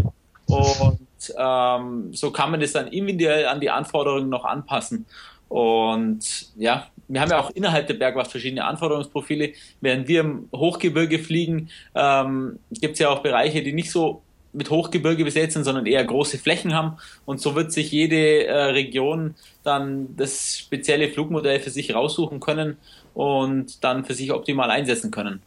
Und 0.45 0.99
ähm, 1.39 2.13
so 2.13 2.31
kann 2.33 2.51
man 2.51 2.61
das 2.61 2.73
dann 2.73 2.89
individuell 2.89 3.47
an 3.47 3.61
die 3.61 3.71
Anforderungen 3.71 4.29
noch 4.29 4.45
anpassen. 4.45 5.07
Und 5.51 6.47
ja, 6.57 6.87
wir 7.09 7.21
haben 7.21 7.31
ja 7.31 7.41
auch 7.41 7.51
innerhalb 7.51 7.89
der 7.89 7.95
Bergwacht 7.95 8.31
verschiedene 8.31 8.65
Anforderungsprofile. 8.65 9.53
Während 9.81 10.07
wir 10.07 10.21
im 10.21 10.49
Hochgebirge 10.55 11.19
fliegen, 11.19 11.69
ähm, 11.95 12.61
gibt 12.71 12.95
es 12.95 13.01
ja 13.01 13.11
auch 13.11 13.19
Bereiche, 13.19 13.63
die 13.63 13.73
nicht 13.73 13.91
so 13.91 14.23
mit 14.53 14.71
Hochgebirge 14.71 15.25
besetzt 15.25 15.55
sind, 15.55 15.65
sondern 15.65 15.87
eher 15.87 16.05
große 16.05 16.39
Flächen 16.39 16.73
haben. 16.73 16.99
Und 17.25 17.41
so 17.41 17.57
wird 17.57 17.73
sich 17.73 17.91
jede 17.91 18.47
äh, 18.47 18.65
Region 18.71 19.35
dann 19.65 20.17
das 20.17 20.57
spezielle 20.57 21.09
Flugmodell 21.09 21.59
für 21.59 21.71
sich 21.71 21.95
raussuchen 21.95 22.39
können 22.39 22.77
und 23.13 23.83
dann 23.83 24.05
für 24.05 24.15
sich 24.15 24.33
optimal 24.33 24.71
einsetzen 24.71 25.11
können. 25.11 25.43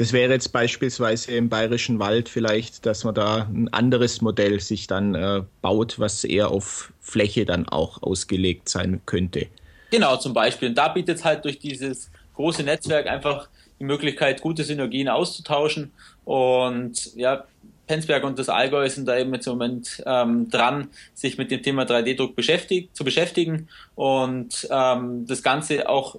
Das 0.00 0.14
wäre 0.14 0.32
jetzt 0.32 0.48
beispielsweise 0.48 1.32
im 1.32 1.50
Bayerischen 1.50 1.98
Wald 1.98 2.30
vielleicht, 2.30 2.86
dass 2.86 3.04
man 3.04 3.14
da 3.14 3.46
ein 3.52 3.68
anderes 3.70 4.22
Modell 4.22 4.58
sich 4.58 4.86
dann 4.86 5.14
äh, 5.14 5.42
baut, 5.60 5.98
was 5.98 6.24
eher 6.24 6.48
auf 6.48 6.90
Fläche 7.00 7.44
dann 7.44 7.68
auch 7.68 8.02
ausgelegt 8.02 8.70
sein 8.70 9.02
könnte. 9.04 9.48
Genau, 9.90 10.16
zum 10.16 10.32
Beispiel. 10.32 10.70
Und 10.70 10.78
da 10.78 10.88
bietet 10.88 11.18
es 11.18 11.24
halt 11.26 11.44
durch 11.44 11.58
dieses 11.58 12.10
große 12.34 12.62
Netzwerk 12.62 13.08
einfach 13.08 13.50
die 13.78 13.84
Möglichkeit, 13.84 14.40
gute 14.40 14.64
Synergien 14.64 15.10
auszutauschen. 15.10 15.92
Und 16.24 17.14
ja, 17.14 17.44
Penzberg 17.86 18.24
und 18.24 18.38
das 18.38 18.48
Allgäu 18.48 18.88
sind 18.88 19.06
da 19.06 19.18
eben 19.18 19.34
jetzt 19.34 19.48
im 19.48 19.52
Moment 19.52 20.02
ähm, 20.06 20.48
dran, 20.48 20.88
sich 21.12 21.36
mit 21.36 21.50
dem 21.50 21.62
Thema 21.62 21.82
3D-Druck 21.82 22.34
beschäftigt, 22.34 22.96
zu 22.96 23.04
beschäftigen 23.04 23.68
und 23.96 24.66
ähm, 24.70 25.26
das 25.26 25.42
Ganze 25.42 25.90
auch 25.90 26.16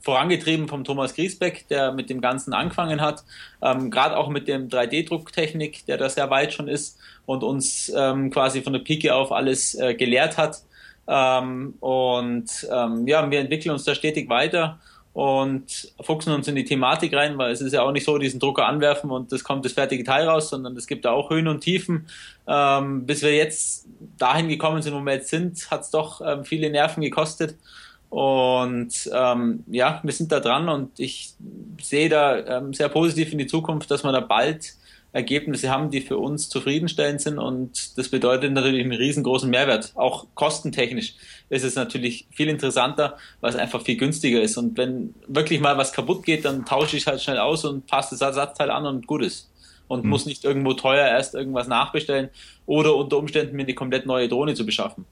vorangetrieben 0.00 0.68
vom 0.68 0.84
Thomas 0.84 1.14
Griesbeck, 1.14 1.68
der 1.68 1.92
mit 1.92 2.10
dem 2.10 2.20
Ganzen 2.20 2.52
angefangen 2.52 3.00
hat, 3.00 3.24
ähm, 3.62 3.90
gerade 3.90 4.16
auch 4.16 4.28
mit 4.28 4.48
dem 4.48 4.68
3D-Drucktechnik, 4.68 5.86
der 5.86 5.98
da 5.98 6.08
sehr 6.08 6.30
weit 6.30 6.52
schon 6.52 6.68
ist 6.68 6.98
und 7.26 7.44
uns 7.44 7.92
ähm, 7.94 8.30
quasi 8.30 8.62
von 8.62 8.72
der 8.72 8.80
Pike 8.80 9.14
auf 9.14 9.32
alles 9.32 9.74
äh, 9.74 9.94
gelehrt 9.94 10.38
hat. 10.38 10.62
Ähm, 11.06 11.74
und 11.80 12.68
ähm, 12.72 13.06
ja, 13.06 13.30
wir 13.30 13.40
entwickeln 13.40 13.72
uns 13.72 13.84
da 13.84 13.94
stetig 13.94 14.28
weiter 14.28 14.78
und 15.12 15.92
fuchsen 16.00 16.32
uns 16.32 16.46
in 16.46 16.54
die 16.54 16.64
Thematik 16.64 17.12
rein, 17.14 17.36
weil 17.36 17.50
es 17.50 17.60
ist 17.60 17.72
ja 17.72 17.82
auch 17.82 17.90
nicht 17.90 18.04
so, 18.04 18.16
diesen 18.16 18.38
Drucker 18.38 18.66
anwerfen 18.66 19.10
und 19.10 19.32
das 19.32 19.42
kommt 19.42 19.64
das 19.64 19.72
fertige 19.72 20.04
Teil 20.04 20.28
raus, 20.28 20.50
sondern 20.50 20.76
es 20.76 20.86
gibt 20.86 21.04
da 21.04 21.10
auch 21.10 21.30
Höhen 21.30 21.48
und 21.48 21.60
Tiefen. 21.60 22.06
Ähm, 22.46 23.06
bis 23.06 23.22
wir 23.22 23.34
jetzt 23.34 23.86
dahin 24.18 24.48
gekommen 24.48 24.82
sind, 24.82 24.94
wo 24.94 25.00
wir 25.00 25.14
jetzt 25.14 25.28
sind, 25.28 25.70
hat 25.70 25.82
es 25.82 25.90
doch 25.90 26.20
ähm, 26.24 26.44
viele 26.44 26.70
Nerven 26.70 27.02
gekostet. 27.02 27.56
Und 28.10 29.08
ähm, 29.14 29.64
ja, 29.68 30.00
wir 30.02 30.12
sind 30.12 30.32
da 30.32 30.40
dran 30.40 30.68
und 30.68 30.98
ich 30.98 31.32
sehe 31.80 32.08
da 32.08 32.58
ähm, 32.58 32.74
sehr 32.74 32.88
positiv 32.88 33.30
in 33.32 33.38
die 33.38 33.46
Zukunft, 33.46 33.90
dass 33.90 34.02
wir 34.02 34.10
da 34.10 34.20
bald 34.20 34.74
Ergebnisse 35.12 35.70
haben, 35.70 35.90
die 35.90 36.00
für 36.00 36.18
uns 36.18 36.48
zufriedenstellend 36.48 37.20
sind 37.20 37.38
und 37.38 37.98
das 37.98 38.08
bedeutet 38.08 38.52
natürlich 38.52 38.84
einen 38.84 38.92
riesengroßen 38.92 39.50
Mehrwert. 39.50 39.92
Auch 39.96 40.26
kostentechnisch 40.34 41.14
ist 41.48 41.64
es 41.64 41.74
natürlich 41.74 42.26
viel 42.30 42.48
interessanter, 42.48 43.16
weil 43.40 43.50
es 43.50 43.56
einfach 43.56 43.82
viel 43.82 43.96
günstiger 43.96 44.40
ist. 44.40 44.56
Und 44.56 44.78
wenn 44.78 45.14
wirklich 45.26 45.60
mal 45.60 45.76
was 45.78 45.92
kaputt 45.92 46.24
geht, 46.24 46.44
dann 46.44 46.64
tausche 46.64 46.96
ich 46.96 47.06
halt 47.06 47.20
schnell 47.20 47.38
aus 47.38 47.64
und 47.64 47.86
passe 47.86 48.10
das 48.14 48.20
Ersatzteil 48.20 48.70
an 48.70 48.86
und 48.86 49.06
gut 49.06 49.22
ist. 49.22 49.50
Und 49.88 50.04
mhm. 50.04 50.10
muss 50.10 50.26
nicht 50.26 50.44
irgendwo 50.44 50.74
teuer 50.74 51.08
erst 51.08 51.34
irgendwas 51.34 51.66
nachbestellen 51.66 52.30
oder 52.66 52.94
unter 52.94 53.18
Umständen 53.18 53.56
mir 53.56 53.62
eine 53.62 53.74
komplett 53.74 54.06
neue 54.06 54.28
Drohne 54.28 54.54
zu 54.54 54.64
beschaffen. 54.64 55.06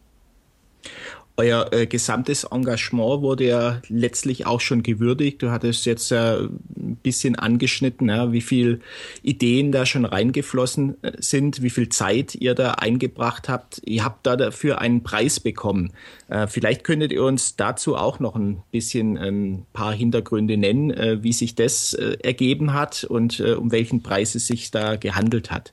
Euer 1.40 1.72
äh, 1.72 1.86
gesamtes 1.86 2.42
Engagement 2.42 3.22
wurde 3.22 3.46
ja 3.46 3.80
letztlich 3.88 4.44
auch 4.44 4.60
schon 4.60 4.82
gewürdigt. 4.82 5.40
Du 5.40 5.52
hattest 5.52 5.86
jetzt 5.86 6.10
äh, 6.10 6.40
ein 6.40 6.98
bisschen 7.00 7.36
angeschnitten, 7.36 8.08
ja, 8.08 8.32
wie 8.32 8.40
viel 8.40 8.80
Ideen 9.22 9.70
da 9.70 9.86
schon 9.86 10.04
reingeflossen 10.04 11.00
äh, 11.04 11.12
sind, 11.20 11.62
wie 11.62 11.70
viel 11.70 11.90
Zeit 11.90 12.34
ihr 12.34 12.56
da 12.56 12.72
eingebracht 12.72 13.48
habt. 13.48 13.80
Ihr 13.84 14.04
habt 14.04 14.26
da 14.26 14.34
dafür 14.34 14.80
einen 14.80 15.04
Preis 15.04 15.38
bekommen. 15.38 15.92
Äh, 16.26 16.48
vielleicht 16.48 16.82
könntet 16.82 17.12
ihr 17.12 17.22
uns 17.22 17.54
dazu 17.54 17.94
auch 17.94 18.18
noch 18.18 18.34
ein 18.34 18.64
bisschen 18.72 19.16
ein 19.16 19.64
paar 19.72 19.92
Hintergründe 19.92 20.56
nennen, 20.56 20.90
äh, 20.90 21.22
wie 21.22 21.32
sich 21.32 21.54
das 21.54 21.94
äh, 21.94 22.16
ergeben 22.20 22.74
hat 22.74 23.04
und 23.04 23.38
um 23.38 23.70
welchen 23.70 24.02
Preis 24.02 24.34
es 24.34 24.48
sich 24.48 24.72
da 24.72 24.96
gehandelt 24.96 25.52
hat. 25.52 25.72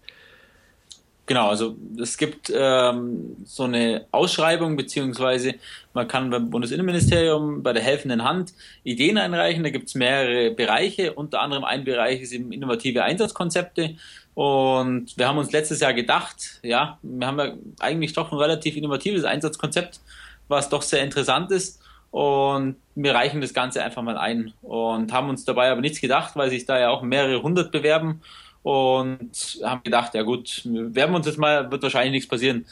Genau, 1.27 1.49
also 1.49 1.75
es 1.99 2.17
gibt 2.17 2.51
ähm, 2.53 3.37
so 3.45 3.63
eine 3.63 4.05
Ausschreibung, 4.11 4.75
beziehungsweise 4.75 5.55
man 5.93 6.07
kann 6.07 6.29
beim 6.29 6.51
Bundesinnenministerium 6.51 7.63
bei 7.63 7.73
der 7.73 7.81
helfenden 7.81 8.23
Hand 8.23 8.53
Ideen 8.83 9.17
einreichen. 9.17 9.63
Da 9.63 9.71
gibt 9.71 9.87
es 9.87 9.95
mehrere 9.95 10.51
Bereiche, 10.51 11.13
unter 11.13 11.41
anderem 11.41 11.63
ein 11.63 11.83
Bereich 11.83 12.21
ist 12.21 12.31
eben 12.31 12.51
innovative 12.51 13.03
Einsatzkonzepte. 13.03 13.95
Und 14.35 15.17
wir 15.17 15.27
haben 15.27 15.39
uns 15.39 15.51
letztes 15.51 15.79
Jahr 15.79 15.93
gedacht, 15.93 16.59
ja, 16.61 16.99
wir 17.01 17.25
haben 17.25 17.39
ja 17.39 17.53
eigentlich 17.79 18.13
doch 18.13 18.31
ein 18.31 18.37
relativ 18.37 18.75
innovatives 18.75 19.23
Einsatzkonzept, 19.23 20.01
was 20.47 20.69
doch 20.69 20.83
sehr 20.83 21.03
interessant 21.03 21.51
ist. 21.51 21.81
Und 22.11 22.75
wir 22.93 23.15
reichen 23.15 23.41
das 23.41 23.53
Ganze 23.53 23.83
einfach 23.83 24.03
mal 24.03 24.17
ein 24.17 24.53
und 24.61 25.11
haben 25.11 25.29
uns 25.29 25.43
dabei 25.43 25.71
aber 25.71 25.81
nichts 25.81 25.99
gedacht, 25.99 26.35
weil 26.35 26.49
sich 26.49 26.65
da 26.65 26.79
ja 26.79 26.89
auch 26.89 27.01
mehrere 27.01 27.41
hundert 27.41 27.71
bewerben 27.71 28.21
und 28.65 29.59
haben 29.63 29.83
gedacht, 29.83 30.15
ja 30.15 30.23
gut, 30.23 30.63
werden 30.65 31.11
wir 31.11 31.17
uns 31.17 31.27
jetzt 31.27 31.37
mal, 31.37 31.69
wird 31.69 31.83
wahrscheinlich 31.83 32.13
nichts 32.13 32.27
passieren. 32.27 32.65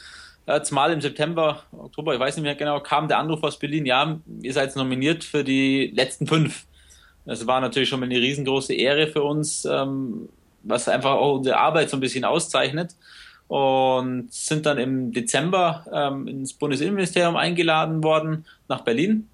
Jetzt 0.44 0.72
mal 0.72 0.92
im 0.92 1.00
September, 1.00 1.62
Oktober, 1.70 2.14
ich 2.14 2.18
weiß 2.18 2.34
nicht 2.34 2.42
mehr 2.42 2.56
genau, 2.56 2.80
kam 2.80 3.06
der 3.06 3.18
Anruf 3.18 3.44
aus 3.44 3.60
Berlin, 3.60 3.86
ja, 3.86 4.18
ihr 4.42 4.52
seid 4.52 4.74
nominiert 4.74 5.22
für 5.22 5.44
die 5.44 5.92
letzten 5.94 6.26
fünf. 6.26 6.66
Das 7.26 7.46
war 7.46 7.60
natürlich 7.60 7.88
schon 7.88 8.00
mal 8.00 8.06
eine 8.06 8.16
riesengroße 8.16 8.74
Ehre 8.74 9.06
für 9.06 9.22
uns, 9.22 9.64
ähm, 9.66 10.28
was 10.64 10.88
einfach 10.88 11.12
auch 11.12 11.36
unsere 11.36 11.58
Arbeit 11.58 11.90
so 11.90 11.96
ein 11.96 12.00
bisschen 12.00 12.24
auszeichnet. 12.24 12.96
Und 13.46 14.32
sind 14.32 14.66
dann 14.66 14.78
im 14.78 15.12
Dezember 15.12 15.86
ähm, 15.92 16.26
ins 16.26 16.54
Bundesinnenministerium 16.54 17.36
eingeladen 17.36 18.02
worden 18.02 18.46
nach 18.66 18.80
Berlin 18.80 19.28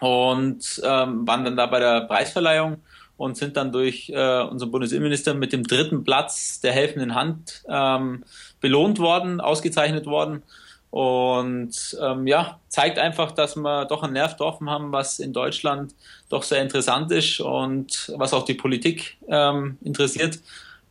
und 0.00 0.80
ähm, 0.82 1.26
waren 1.26 1.44
dann 1.44 1.56
da 1.56 1.66
bei 1.66 1.78
der 1.78 2.02
Preisverleihung 2.02 2.78
und 3.20 3.36
sind 3.36 3.58
dann 3.58 3.70
durch 3.70 4.08
äh, 4.08 4.40
unseren 4.44 4.70
Bundesinnenminister 4.70 5.34
mit 5.34 5.52
dem 5.52 5.64
dritten 5.64 6.04
Platz 6.04 6.58
der 6.60 6.72
helfenden 6.72 7.14
Hand 7.14 7.62
ähm, 7.68 8.24
belohnt 8.62 8.98
worden, 8.98 9.42
ausgezeichnet 9.42 10.06
worden. 10.06 10.42
Und 10.88 11.98
ähm, 12.00 12.26
ja, 12.26 12.58
zeigt 12.68 12.98
einfach, 12.98 13.32
dass 13.32 13.56
wir 13.56 13.84
doch 13.84 14.02
einen 14.02 14.14
Nerv 14.14 14.32
getroffen 14.38 14.70
haben, 14.70 14.90
was 14.90 15.18
in 15.18 15.34
Deutschland 15.34 15.94
doch 16.30 16.42
sehr 16.42 16.62
interessant 16.62 17.12
ist 17.12 17.40
und 17.40 18.10
was 18.16 18.32
auch 18.32 18.46
die 18.46 18.54
Politik 18.54 19.18
ähm, 19.28 19.76
interessiert, 19.82 20.38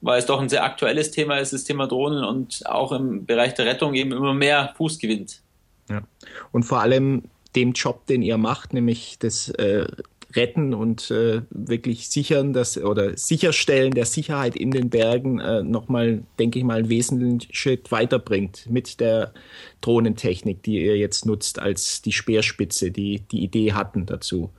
weil 0.01 0.19
es 0.19 0.27
doch 0.27 0.39
ein 0.39 0.49
sehr 0.49 0.63
aktuelles 0.63 1.09
Thema 1.09 1.37
ist, 1.37 1.51
das 1.51 1.63
Thema 1.63 1.87
Drohnen 1.87 2.23
und 2.23 2.63
auch 2.67 2.91
im 2.91 3.25
Bereich 3.25 3.55
der 3.55 3.65
Rettung 3.65 3.95
eben 3.95 4.11
immer 4.11 4.35
mehr 4.35 4.75
Fuß 4.77 4.99
gewinnt. 4.99 5.41
Ja. 5.89 6.03
Und 6.51 6.61
vor 6.61 6.79
allem 6.79 7.23
dem 7.55 7.73
Job, 7.73 8.05
den 8.05 8.21
ihr 8.21 8.37
macht, 8.37 8.73
nämlich 8.73 9.17
das 9.17 9.49
äh, 9.49 9.87
retten 10.35 10.73
und 10.73 11.09
äh, 11.09 11.41
wirklich 11.49 12.09
sichern, 12.09 12.53
dass 12.53 12.77
oder 12.77 13.17
sicherstellen 13.17 13.93
der 13.93 14.05
Sicherheit 14.05 14.55
in 14.55 14.71
den 14.71 14.89
Bergen 14.89 15.39
äh, 15.39 15.63
nochmal, 15.63 16.23
denke 16.37 16.59
ich 16.59 16.65
mal, 16.65 16.79
einen 16.79 16.89
wesentlichen 16.89 17.53
Schritt 17.53 17.91
weiterbringt 17.91 18.67
mit 18.69 18.99
der 18.99 19.33
Drohnentechnik, 19.81 20.61
die 20.63 20.83
ihr 20.83 20.97
jetzt 20.97 21.25
nutzt 21.25 21.59
als 21.59 22.01
die 22.01 22.11
Speerspitze, 22.11 22.91
die 22.91 23.21
die 23.31 23.43
Idee 23.43 23.73
hatten 23.73 24.05
dazu. 24.05 24.51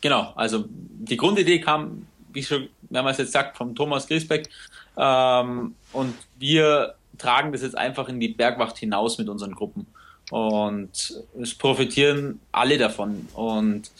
Genau, 0.00 0.32
also 0.34 0.64
die 0.68 1.16
Grundidee 1.16 1.60
kam, 1.60 2.06
wie 2.32 2.42
schon 2.42 2.68
mehrmals 2.90 3.18
jetzt 3.18 3.32
sagt, 3.32 3.56
vom 3.56 3.74
Thomas 3.74 4.06
Griesbeck 4.06 4.48
ähm, 4.96 5.74
und 5.92 6.14
wir 6.38 6.94
tragen 7.18 7.52
das 7.52 7.62
jetzt 7.62 7.76
einfach 7.76 8.08
in 8.08 8.18
die 8.18 8.28
Bergwacht 8.28 8.78
hinaus 8.78 9.18
mit 9.18 9.28
unseren 9.28 9.54
Gruppen 9.54 9.86
und 10.30 11.22
es 11.40 11.54
profitieren 11.54 12.40
alle 12.50 12.78
davon 12.78 13.28
und 13.34 13.90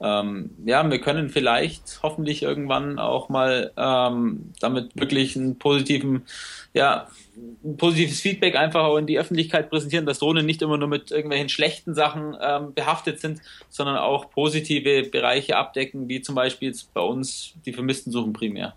ähm, 0.00 0.50
ja, 0.64 0.88
wir 0.88 1.00
können 1.00 1.28
vielleicht 1.28 2.00
hoffentlich 2.02 2.42
irgendwann 2.42 2.98
auch 2.98 3.28
mal 3.28 3.72
ähm, 3.76 4.52
damit 4.60 4.90
wirklich 4.94 5.36
einen 5.36 5.58
positiven, 5.58 6.22
ja, 6.72 7.08
ein 7.64 7.76
positives 7.76 8.20
Feedback 8.20 8.56
einfach 8.56 8.84
auch 8.84 8.96
in 8.96 9.06
die 9.06 9.18
Öffentlichkeit 9.18 9.70
präsentieren, 9.70 10.06
dass 10.06 10.20
Drohnen 10.20 10.46
nicht 10.46 10.62
immer 10.62 10.78
nur 10.78 10.88
mit 10.88 11.10
irgendwelchen 11.10 11.48
schlechten 11.48 11.94
Sachen 11.94 12.36
ähm, 12.40 12.74
behaftet 12.74 13.20
sind, 13.20 13.40
sondern 13.68 13.96
auch 13.96 14.30
positive 14.30 15.02
Bereiche 15.04 15.56
abdecken, 15.56 16.08
wie 16.08 16.20
zum 16.20 16.34
Beispiel 16.34 16.68
jetzt 16.68 16.92
bei 16.94 17.00
uns 17.00 17.54
die 17.66 17.72
Vermissten 17.72 18.12
suchen 18.12 18.32
primär. 18.32 18.74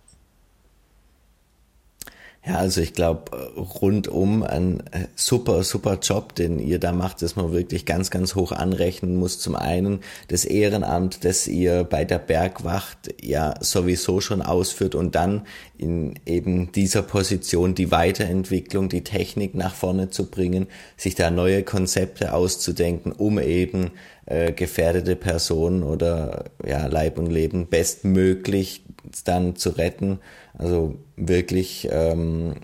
Ja, 2.44 2.56
also 2.56 2.82
ich 2.82 2.94
glaube, 2.94 3.38
rundum 3.56 4.42
ein 4.42 4.80
äh, 4.92 5.06
super, 5.16 5.64
super 5.64 6.00
Job, 6.02 6.34
den 6.34 6.58
ihr 6.58 6.80
da 6.80 6.92
macht, 6.92 7.22
dass 7.22 7.36
man 7.36 7.54
wirklich 7.54 7.86
ganz, 7.86 8.10
ganz 8.10 8.34
hoch 8.34 8.52
anrechnen 8.52 9.16
muss. 9.16 9.40
Zum 9.40 9.56
einen 9.56 10.00
das 10.28 10.46
Ehrenamt, 10.46 11.24
das 11.24 11.48
ihr 11.48 11.84
bei 11.84 12.04
der 12.04 12.18
Bergwacht 12.18 13.14
ja 13.22 13.54
sowieso 13.60 14.22
schon 14.22 14.42
ausführt 14.42 14.96
und 14.96 15.14
dann 15.14 15.46
in 15.78 16.16
eben 16.26 16.72
dieser 16.72 17.04
Position 17.04 17.76
die 17.76 17.92
Weiterentwicklung, 17.92 18.90
die 18.90 19.04
Technik 19.04 19.54
nach 19.54 19.76
vorne 19.76 20.10
zu 20.10 20.32
bringen, 20.32 20.66
sich 20.98 21.14
da 21.14 21.30
neue 21.30 21.62
Konzepte 21.62 22.34
auszudenken, 22.34 23.12
um 23.12 23.38
eben 23.38 23.92
äh, 24.26 24.52
gefährdete 24.52 25.16
Personen 25.16 25.84
oder 25.84 26.46
ja, 26.66 26.88
Leib 26.88 27.20
und 27.20 27.28
Leben 27.28 27.68
bestmöglich 27.68 28.84
dann 29.26 29.56
zu 29.56 29.70
retten. 29.70 30.20
Also 30.58 30.96
wirklich 31.16 31.88
ähm, 31.92 32.56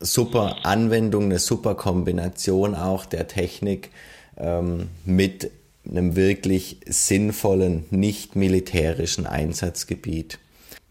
super 0.00 0.56
Anwendung, 0.64 1.24
eine 1.24 1.38
super 1.38 1.74
Kombination 1.74 2.74
auch 2.74 3.06
der 3.06 3.28
Technik 3.28 3.90
ähm, 4.36 4.88
mit 5.04 5.50
einem 5.88 6.16
wirklich 6.16 6.80
sinnvollen, 6.86 7.84
nicht 7.90 8.36
militärischen 8.36 9.26
Einsatzgebiet. 9.26 10.38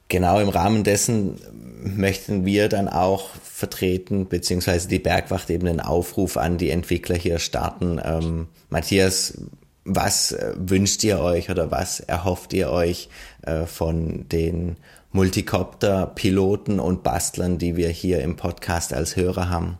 Genau 0.07 0.39
im 0.39 0.49
Rahmen 0.49 0.83
dessen 0.83 1.36
möchten 1.83 2.45
wir 2.45 2.69
dann 2.69 2.88
auch 2.88 3.29
vertreten, 3.43 4.27
beziehungsweise 4.27 4.88
die 4.88 4.99
Bergwacht 4.99 5.49
eben 5.49 5.67
einen 5.67 5.79
Aufruf 5.79 6.38
an 6.38 6.57
die 6.57 6.69
Entwickler 6.69 7.15
hier 7.15 7.39
starten. 7.39 7.99
Ähm, 8.03 8.47
Matthias, 8.69 9.38
was 9.83 10.31
äh, 10.31 10.53
wünscht 10.57 11.03
ihr 11.03 11.19
euch 11.19 11.49
oder 11.49 11.71
was 11.71 11.99
erhofft 11.99 12.53
ihr 12.53 12.69
euch 12.69 13.09
äh, 13.43 13.65
von 13.65 14.27
den 14.29 14.77
Multicopter-Piloten 15.16 16.82
und 16.82 17.01
Bastlern, 17.01 17.57
die 17.57 17.78
wir 17.78 17.88
hier 17.88 18.22
im 18.22 18.36
Podcast 18.36 18.93
als 18.93 19.16
Hörer 19.16 19.49
haben? 19.49 19.78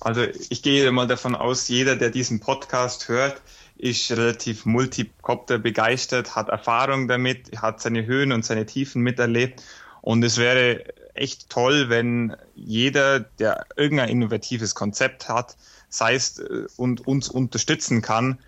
Also 0.00 0.22
ich 0.50 0.62
gehe 0.62 0.92
mal 0.92 1.06
davon 1.06 1.34
aus, 1.34 1.66
jeder, 1.68 1.96
der 1.96 2.10
diesen 2.10 2.38
Podcast 2.38 3.08
hört, 3.08 3.40
ist 3.78 4.10
relativ 4.12 4.66
Multicopter 4.66 5.58
begeistert, 5.58 6.36
hat 6.36 6.50
Erfahrung 6.50 7.08
damit, 7.08 7.60
hat 7.60 7.80
seine 7.80 8.04
Höhen 8.04 8.32
und 8.32 8.44
seine 8.44 8.66
Tiefen 8.66 9.00
miterlebt. 9.00 9.62
Und 10.02 10.22
es 10.22 10.36
wäre 10.36 10.84
echt 11.14 11.48
toll, 11.48 11.88
wenn 11.88 12.36
jeder, 12.54 13.20
der 13.20 13.64
irgendein 13.76 14.10
innovatives 14.10 14.74
Konzept 14.74 15.30
hat, 15.30 15.56
sei 15.88 16.14
es 16.14 16.38
äh, 16.38 16.66
und 16.76 17.06
uns 17.06 17.30
unterstützen 17.30 18.02
kann, 18.02 18.38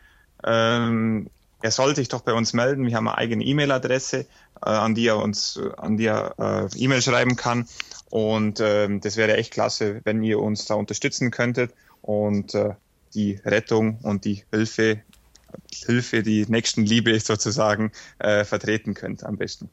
ähm, 0.44 1.30
er 1.61 1.70
soll 1.70 1.96
sich 1.96 2.09
doch 2.09 2.20
bei 2.20 2.32
uns 2.32 2.52
melden. 2.52 2.86
Wir 2.86 2.96
haben 2.96 3.09
eine 3.09 3.18
eigene 3.18 3.44
E-Mail-Adresse, 3.44 4.20
äh, 4.20 4.24
an 4.68 4.94
die 4.94 5.06
er 5.06 5.18
uns, 5.18 5.59
an 5.76 5.96
die 5.96 6.06
er 6.06 6.34
äh, 6.38 6.78
E-Mail 6.78 7.02
schreiben 7.02 7.36
kann. 7.36 7.66
Und 8.11 8.61
ähm, 8.61 9.00
das 9.00 9.16
wäre 9.16 9.36
echt 9.36 9.52
klasse, 9.52 10.00
wenn 10.04 10.22
ihr 10.22 10.38
uns 10.38 10.64
da 10.66 10.74
unterstützen 10.74 11.30
könntet 11.30 11.72
und 12.00 12.54
äh, 12.54 12.70
die 13.14 13.40
Rettung 13.44 13.98
und 14.02 14.24
die 14.24 14.44
Hilfe, 14.50 15.00
Hilfe, 15.84 16.22
die 16.22 16.46
Nächstenliebe 16.48 17.18
sozusagen 17.20 17.92
äh, 18.18 18.44
vertreten 18.44 18.94
könnt 18.94 19.24
am 19.24 19.36
besten. 19.36 19.68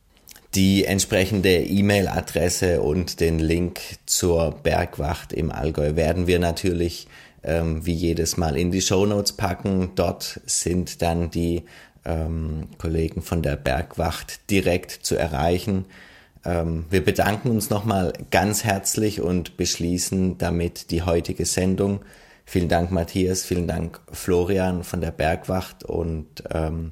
Die 0.56 0.86
entsprechende 0.86 1.64
E-Mail-Adresse 1.64 2.82
und 2.82 3.20
den 3.20 3.40
Link 3.40 3.82
zur 4.06 4.52
Bergwacht 4.52 5.34
im 5.34 5.52
Allgäu 5.52 5.96
werden 5.96 6.28
wir 6.28 6.40
natürlich 6.40 7.08
ähm, 7.46 7.86
wie 7.86 7.94
jedes 7.94 8.38
Mal 8.38 8.58
in 8.58 8.72
die 8.72 8.82
Show 8.82 9.06
Notes 9.06 9.34
packen. 9.34 9.92
Dort 9.96 10.42
sind 10.46 11.02
dann 11.02 11.30
die 11.30 11.64
ähm, 12.04 12.68
Kollegen 12.78 13.22
von 13.22 13.42
der 13.42 13.56
Bergwacht 13.56 14.50
direkt 14.50 14.92
zu 14.92 15.16
erreichen. 15.16 15.86
Ähm, 16.44 16.86
wir 16.90 17.04
bedanken 17.04 17.50
uns 17.52 17.70
nochmal 17.70 18.14
ganz 18.32 18.64
herzlich 18.64 19.22
und 19.22 19.58
beschließen 19.58 20.38
damit 20.38 20.92
die 20.92 21.04
heutige 21.04 21.46
Sendung. 21.46 22.02
Vielen 22.46 22.70
Dank, 22.70 22.92
Matthias, 22.92 23.44
vielen 23.44 23.68
Dank, 23.68 24.00
Florian 24.12 24.84
von 24.84 25.02
der 25.02 25.12
Bergwacht 25.12 25.84
und 25.84 26.44
ähm, 26.52 26.92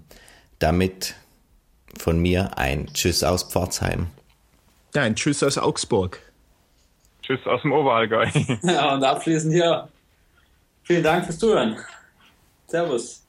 damit 0.57 1.15
von 1.97 2.19
mir 2.19 2.57
ein 2.57 2.87
Tschüss 2.93 3.23
aus 3.23 3.43
Pforzheim. 3.43 4.07
Ja, 4.95 5.03
ein 5.03 5.15
Tschüss 5.15 5.43
aus 5.43 5.57
Augsburg. 5.59 6.19
Tschüss 7.21 7.45
aus 7.45 7.61
dem 7.61 7.71
Oberallgäu. 7.71 8.27
Ja, 8.63 8.93
und 8.95 9.03
abschließend 9.03 9.53
hier 9.53 9.87
Vielen 10.83 11.03
Dank 11.03 11.25
fürs 11.25 11.39
Zuhören. 11.39 11.77
Servus. 12.67 13.22